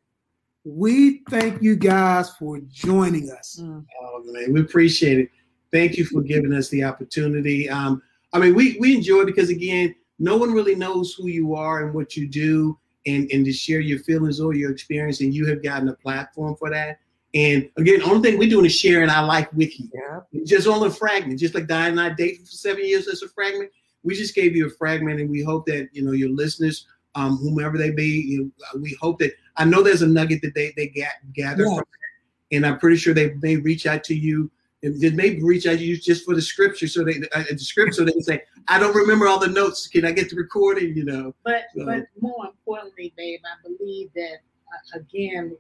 [0.64, 3.60] we thank you guys for joining us.
[3.62, 3.86] Mm.
[4.02, 5.30] Oh man, we appreciate it.
[5.72, 7.70] Thank you for giving us the opportunity.
[7.70, 8.02] Um,
[8.34, 11.86] I mean, we we enjoy it because again, no one really knows who you are
[11.86, 15.46] and what you do, and and to share your feelings or your experience, and you
[15.48, 17.00] have gotten a platform for that.
[17.34, 20.22] And again, only thing we're doing is sharing our life with you, Yeah.
[20.46, 23.28] just on a fragment, just like Diane and I dated for seven years as a
[23.30, 23.72] fragment.
[24.04, 26.86] We just gave you a fragment, and we hope that you know your listeners,
[27.16, 30.74] um, whomever they be, you we hope that I know there's a nugget that they
[30.78, 31.76] they get gather Yeah.
[31.76, 34.50] from it, and I'm pretty sure they may reach out to you
[34.86, 37.58] and they may reach out to you just for the scripture, so they uh, the
[37.60, 39.88] script, so they can say, "I don't remember all the notes.
[39.88, 41.36] Can I get the recording?" You know.
[41.44, 44.38] But So- but more importantly, babe, I believe that
[44.74, 45.58] uh, again,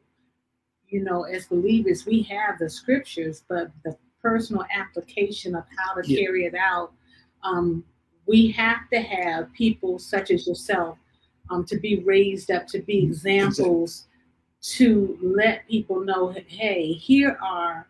[0.88, 6.08] you know, as believers, we have the scriptures, but the personal application of how to
[6.08, 6.20] Yeah.
[6.22, 6.94] carry it out,
[7.44, 7.84] um,
[8.26, 10.98] we have to have people such as yourself
[11.50, 14.08] um, to be raised up to be examples
[14.62, 17.88] to let people know, hey, here are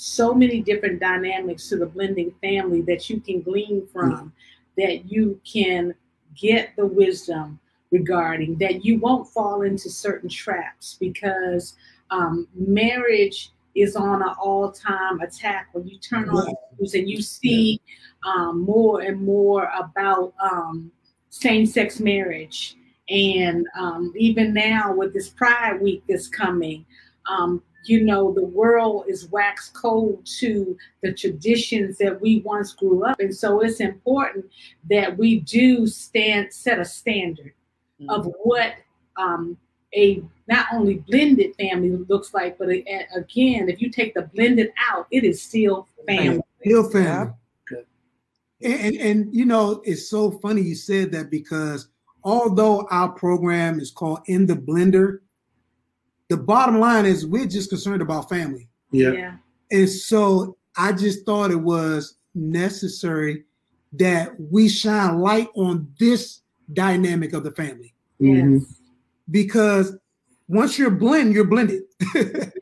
[0.00, 4.32] so many different dynamics to the blending family that you can glean from,
[4.76, 5.92] that you can
[6.36, 7.58] get the wisdom
[7.90, 11.74] regarding, that you won't fall into certain traps because
[12.12, 15.70] um, marriage is on an all-time attack.
[15.72, 17.80] When you turn on the news and you see
[18.24, 20.92] um, more and more about um,
[21.30, 22.76] same-sex marriage
[23.08, 26.86] and um, even now with this pride week that's coming
[27.28, 33.04] um, you know the world is wax cold to the traditions that we once grew
[33.04, 34.44] up and so it's important
[34.88, 37.52] that we do stand set a standard
[38.08, 38.74] of what
[39.16, 39.56] um,
[39.94, 44.22] a not only blended family looks like but a, a- again if you take the
[44.34, 46.40] blended out it is still family.
[46.62, 47.32] Hill family.
[47.68, 47.86] Good.
[48.62, 51.88] And, and and you know, it's so funny you said that because
[52.24, 55.20] although our program is called In the Blender,
[56.28, 58.68] the bottom line is we're just concerned about family.
[58.92, 59.36] Yeah.
[59.70, 63.44] And so I just thought it was necessary
[63.94, 66.42] that we shine light on this
[66.74, 68.60] dynamic of the family Mhm.
[68.60, 68.74] yes
[69.30, 69.96] because
[70.48, 71.82] once you're blend, you're blended.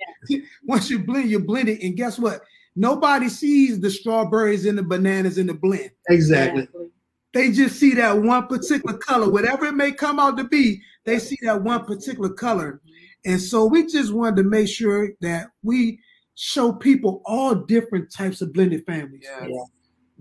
[0.64, 1.81] once you blend, you're blended.
[1.83, 2.41] And guess what?
[2.75, 5.91] Nobody sees the strawberries and the bananas in the blend.
[6.09, 6.62] Exactly.
[6.62, 6.89] Exactly.
[7.33, 10.81] They just see that one particular color, whatever it may come out to be.
[11.05, 12.81] They see that one particular color,
[13.27, 15.99] And so we just wanted to make sure that we
[16.37, 19.22] show people all different types of blended families.
[19.24, 19.51] Yes.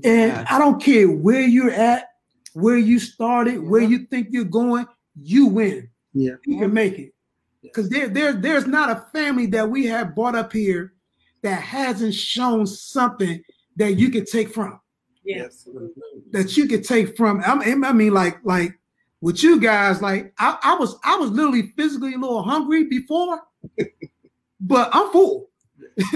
[0.04, 0.48] And Yes.
[0.50, 2.10] I don't care where you're at,
[2.54, 4.88] where you started, where you think you're going,
[5.22, 5.90] you win.
[6.14, 6.34] Yeah.
[6.46, 7.14] You can make it.
[7.62, 10.94] Because there, there, there's not a family that we have brought up here
[11.44, 13.42] that hasn't shown something
[13.76, 14.80] that you can take from.
[15.24, 15.68] Yes.
[16.32, 17.42] That you could take from.
[17.46, 18.74] I mean, I mean, like, like
[19.26, 23.42] with you guys, like I, I was, I was literally physically a little hungry before,
[24.60, 25.50] but I'm full.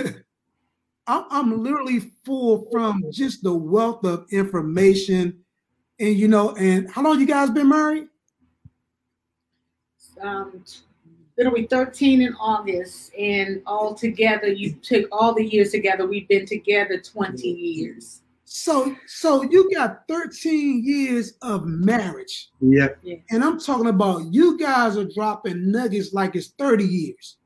[1.08, 5.40] I'm, I'm literally full from just the wealth of information,
[6.00, 8.10] and you know, and how long you guys been married?
[10.22, 10.64] Um,
[11.36, 16.06] it'll be 13 in August, and all together, you took all the years together.
[16.06, 18.22] We've been together 20 years.
[18.52, 23.00] So, so you got 13 years of marriage, Yep.
[23.30, 27.38] and I'm talking about you guys are dropping nuggets like it's 30 years.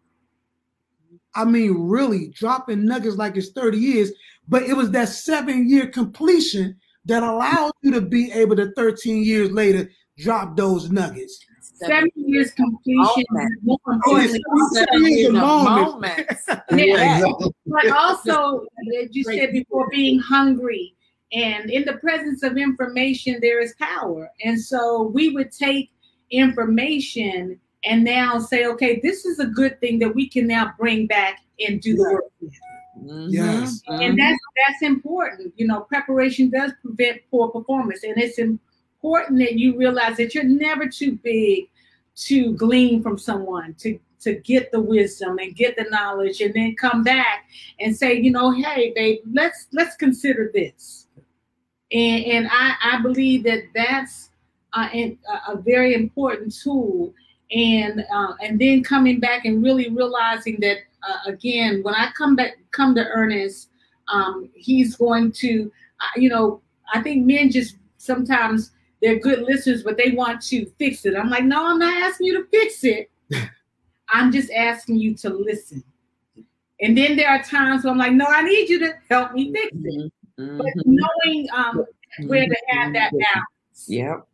[1.35, 4.11] I mean, really dropping nuggets like it's 30 years,
[4.47, 9.25] but it was that seven year completion that allowed you to be able to 13
[9.25, 11.37] years later drop those nuggets.
[11.73, 13.53] Seven years completion, Moment.
[13.63, 16.47] more importantly, it's Seven seven years years of of moments.
[16.71, 16.71] moments.
[16.71, 17.31] Yeah.
[17.67, 18.61] But also
[19.01, 20.93] as you said before being hungry
[21.33, 25.89] and in the presence of information there is power and so we would take
[26.29, 31.07] information and now say okay this is a good thing that we can now bring
[31.07, 32.25] back and do the work
[33.01, 33.27] Mhm.
[33.31, 33.81] Yes.
[33.87, 38.61] and that's that's important you know preparation does prevent poor performance and it's important
[39.03, 41.69] that you realize that you're never too big
[42.15, 46.73] to glean from someone to to get the wisdom and get the knowledge and then
[46.75, 47.45] come back
[47.81, 51.07] and say you know hey babe let's let's consider this.
[51.91, 54.29] And and i i believe that that's
[54.75, 57.13] a, a very important tool.
[57.51, 60.77] And uh, and then coming back and really realizing that
[61.07, 63.69] uh, again when i come back come to ernest
[64.07, 66.61] um, he's going to uh, you know
[66.93, 68.71] i think men just sometimes
[69.03, 72.25] they're good listeners but they want to fix it i'm like no i'm not asking
[72.27, 73.11] you to fix it
[74.09, 75.83] i'm just asking you to listen
[76.81, 79.51] and then there are times where i'm like no i need you to help me
[79.53, 80.57] fix it Mhm.
[80.57, 81.85] but knowing um,
[82.25, 84.27] where to have that balance Yep.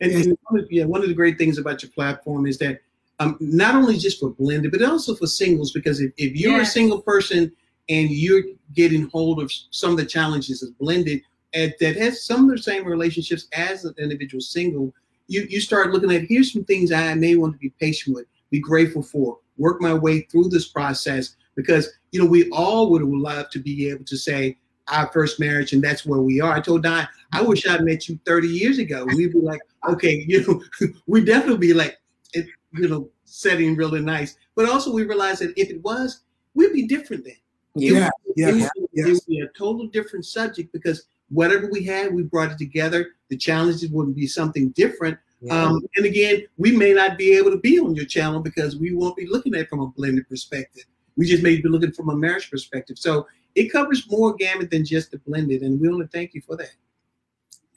[0.00, 2.80] And, and one of, yeah, one of the great things about your platform is that
[3.18, 5.72] um, not only just for blended, but also for singles.
[5.72, 6.68] Because if, if you're Yes.
[6.68, 7.52] a single person
[7.88, 8.42] and you're
[8.74, 11.22] getting hold of some of the challenges of blended
[11.54, 14.92] and that has some of the same relationships as an individual single,
[15.26, 18.26] you you start looking at here's some things I may want to be patient with,
[18.50, 23.02] be grateful for, work my way through this process because you know we all would
[23.02, 24.56] loved to be able to say
[24.90, 26.54] our first marriage and that's where we are.
[26.54, 29.04] I told Don, I wish I'd met you 30 years ago.
[29.04, 31.98] We'd be like, okay, you know, we definitely be like,
[32.32, 34.36] it, you know, setting really nice.
[34.54, 36.22] But also we realized that if it was,
[36.54, 37.34] we'd be different then.
[37.74, 38.60] Yeah, It yeah, would,
[38.92, 39.06] yeah.
[39.06, 43.10] it would be a total different subject because whatever we had, we brought it together.
[43.28, 45.18] The challenges would be something different.
[45.50, 48.92] Um, and again, we may not be able to be on your channel because we
[48.92, 50.84] won't be looking at it from a blended perspective.
[51.16, 52.98] We just may be looking from a marriage perspective.
[52.98, 56.40] So it covers more gamut than just the blended, and we want to thank you
[56.40, 56.72] for that.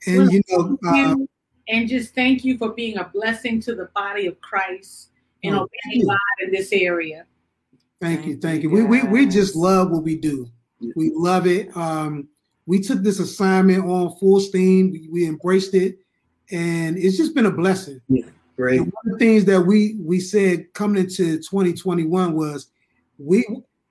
[0.07, 1.15] And you know, uh,
[1.67, 5.09] and just thank you for being a blessing to the body of Christ
[5.43, 6.07] and Oh, obeying thank.
[6.07, 7.25] God in this area.
[7.99, 8.69] Thank you, thank you.
[8.71, 10.49] We, we we just love what we do.
[10.95, 11.75] We love it.
[11.77, 12.27] Um,
[12.71, 14.91] we took this assignment on full steam.
[14.93, 15.99] We, we embraced it,
[16.51, 17.99] and it's just been a blessing.
[18.07, 18.23] Yeah,
[18.55, 18.79] Great.
[18.79, 22.67] And one of the things that we we said coming into 2021 was
[23.17, 23.45] we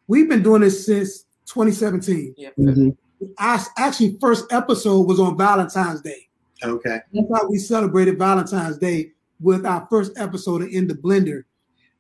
[0.07, 2.35] we've been doing this since 2017.
[2.39, 2.57] Yep.
[2.57, 2.97] Mhm.
[3.37, 6.31] Our actually first episode was on Valentine's Day.
[6.65, 7.01] Okay.
[7.13, 11.43] That's how we celebrated Valentine's Day with our first episode of In the Blender.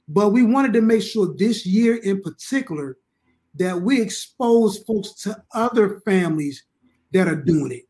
[0.09, 2.97] But we wanted to make sure this year in particular
[3.57, 6.64] that we expose folks to other families
[7.13, 7.87] that are doing it.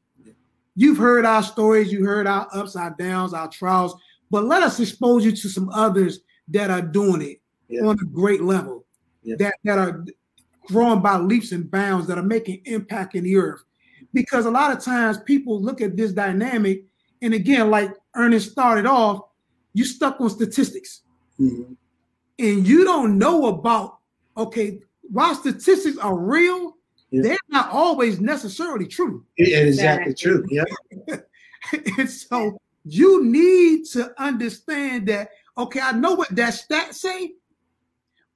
[0.76, 3.94] You've heard our stories, you heard our ups, our downs, our trials,
[4.30, 7.84] but let us expose you to some others that are doing it Yeah.
[7.84, 8.86] on a great level,
[9.22, 9.36] Yeah.
[9.38, 10.04] that, that are
[10.66, 13.62] growing by leaps and bounds, that are making impact in the earth.
[14.12, 16.84] Because a lot of times people look at this dynamic,
[17.22, 19.20] and again, like Ernest started off,
[19.74, 21.02] you stuck on statistics
[21.38, 21.76] Mhm.
[22.38, 23.98] and you don't know about
[24.36, 26.76] okay while statistics are real
[27.10, 27.22] Yeah.
[27.22, 30.14] they're not always necessarily true It- it is exactly Exactly.
[30.14, 30.46] true.
[31.08, 31.16] Yeah.
[31.98, 37.32] and so you need to understand that okay i know what that stat say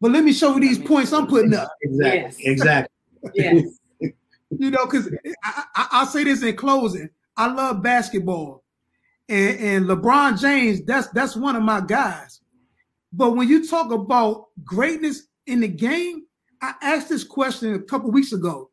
[0.00, 2.20] but let me show you these points i'm putting up Exactly.
[2.20, 2.36] Yes.
[2.40, 2.90] Exactly.
[3.34, 3.78] Yes.
[4.50, 5.08] you know because
[5.42, 7.08] I, I, i'll say this in closing
[7.38, 8.62] i love basketball
[9.30, 12.40] and, and lebron james that's that's one of my guys
[13.12, 16.23] But when you talk about greatness in the game,
[16.64, 18.70] I asked this question a couple weeks ago.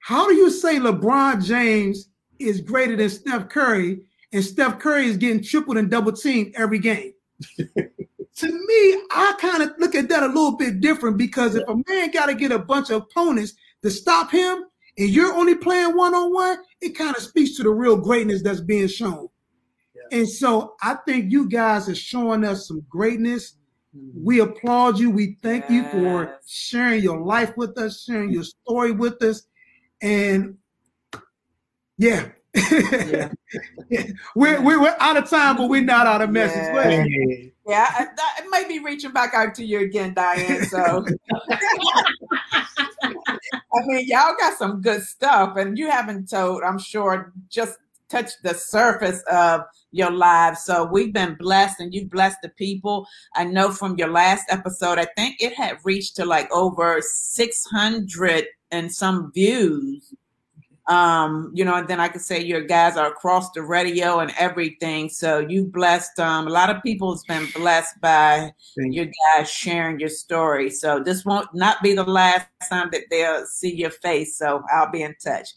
[0.00, 2.08] How do you say LeBron James
[2.40, 4.00] is greater than Steph Curry
[4.32, 7.12] and Steph Curry is getting tripled and double teamed every game?
[7.58, 11.76] to me, I kind of look at that a little bit different because if a
[11.88, 14.64] man got to get a bunch of opponents to stop him
[14.98, 18.42] and you're only playing one on one, it kind of speaks to the real greatness
[18.42, 19.28] that's being shown.
[20.10, 23.55] And so I think you guys are showing us some greatness.
[24.14, 25.10] We applaud you.
[25.10, 29.46] We thank you for sharing your life with us, sharing your story with us.
[30.02, 30.56] And
[31.98, 32.28] yeah.
[32.54, 33.28] Yeah.
[34.34, 36.74] we're, we're, we're out of time, but we're not out of message.
[36.74, 37.50] Yeah.
[37.68, 40.64] Yeah, I, I I may be reaching back out to you again, Diane.
[40.66, 41.04] So,
[43.02, 43.12] I
[43.86, 47.78] mean, y'all got some good stuff, and you haven't told, I'm sure, just
[48.08, 50.64] touched the surface of your lives.
[50.64, 53.06] So, we've been blessed, and you've blessed the people.
[53.34, 58.46] I know from your last episode, I think it had reached to like over 600
[58.70, 60.14] and some views
[60.88, 64.32] um you know and then i could say your guys are across the radio and
[64.38, 65.08] everything.
[65.08, 69.50] So you've blessed um a lot of people has been blessed by Thank your guys
[69.50, 70.70] sharing your story.
[70.70, 74.38] So this won't not be the last time that they'll see your face.
[74.38, 75.48] So i'll be in touch.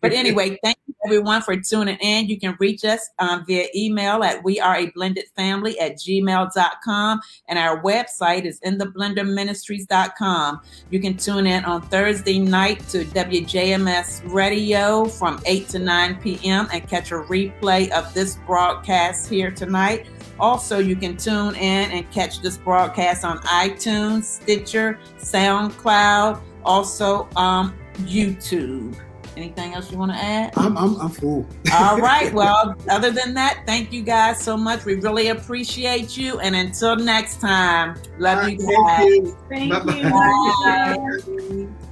[0.00, 2.28] But anyway thank you everyone for tuning in.
[2.28, 7.20] You can reach us um, via email at we are a blended family at gmail.com
[7.48, 8.86] and our website is in the
[9.24, 10.60] ministries.com
[10.90, 14.75] you can tune in on Thursday night to WJMS Radio
[15.06, 16.68] from 8 to 9 p.m.
[16.72, 20.06] and catch a replay of this broadcast here tonight.
[20.38, 27.74] Also, you can tune in and catch this broadcast on iTunes, Stitcher, SoundCloud, also um,
[28.00, 28.96] YouTube.
[29.36, 30.52] Anything else you want to add?
[30.56, 31.46] I'm, I'm, I'm full.
[31.72, 32.32] All right.
[32.32, 34.84] Well, other than that, thank you guys so much.
[34.84, 36.38] We really appreciate you.
[36.40, 38.66] And until next time, love you guys.
[38.96, 39.38] Thank you.
[39.48, 41.24] Thank Bye-bye.
[41.26, 41.68] you.
[41.68, 41.85] Bye.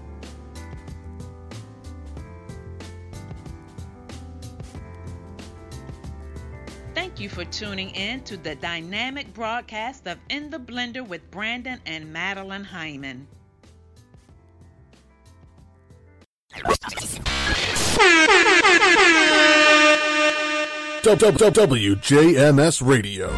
[7.15, 11.79] Thank you for tuning in to the dynamic broadcast of In the Blender with Brandon
[11.87, 13.29] and Madeline Hyman.
[21.05, 23.29] WJMS Radio.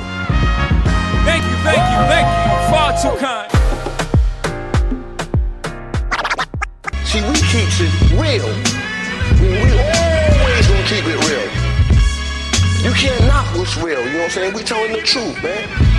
[1.26, 2.44] Thank you, thank you, thank you.
[2.72, 3.52] Far too kind.
[7.04, 8.48] See, we keeps it real.
[9.38, 9.68] We, we
[10.40, 11.65] always gonna keep it real.
[12.86, 14.54] You can't knock what's real, you know what I'm saying?
[14.54, 15.95] We telling the truth, man.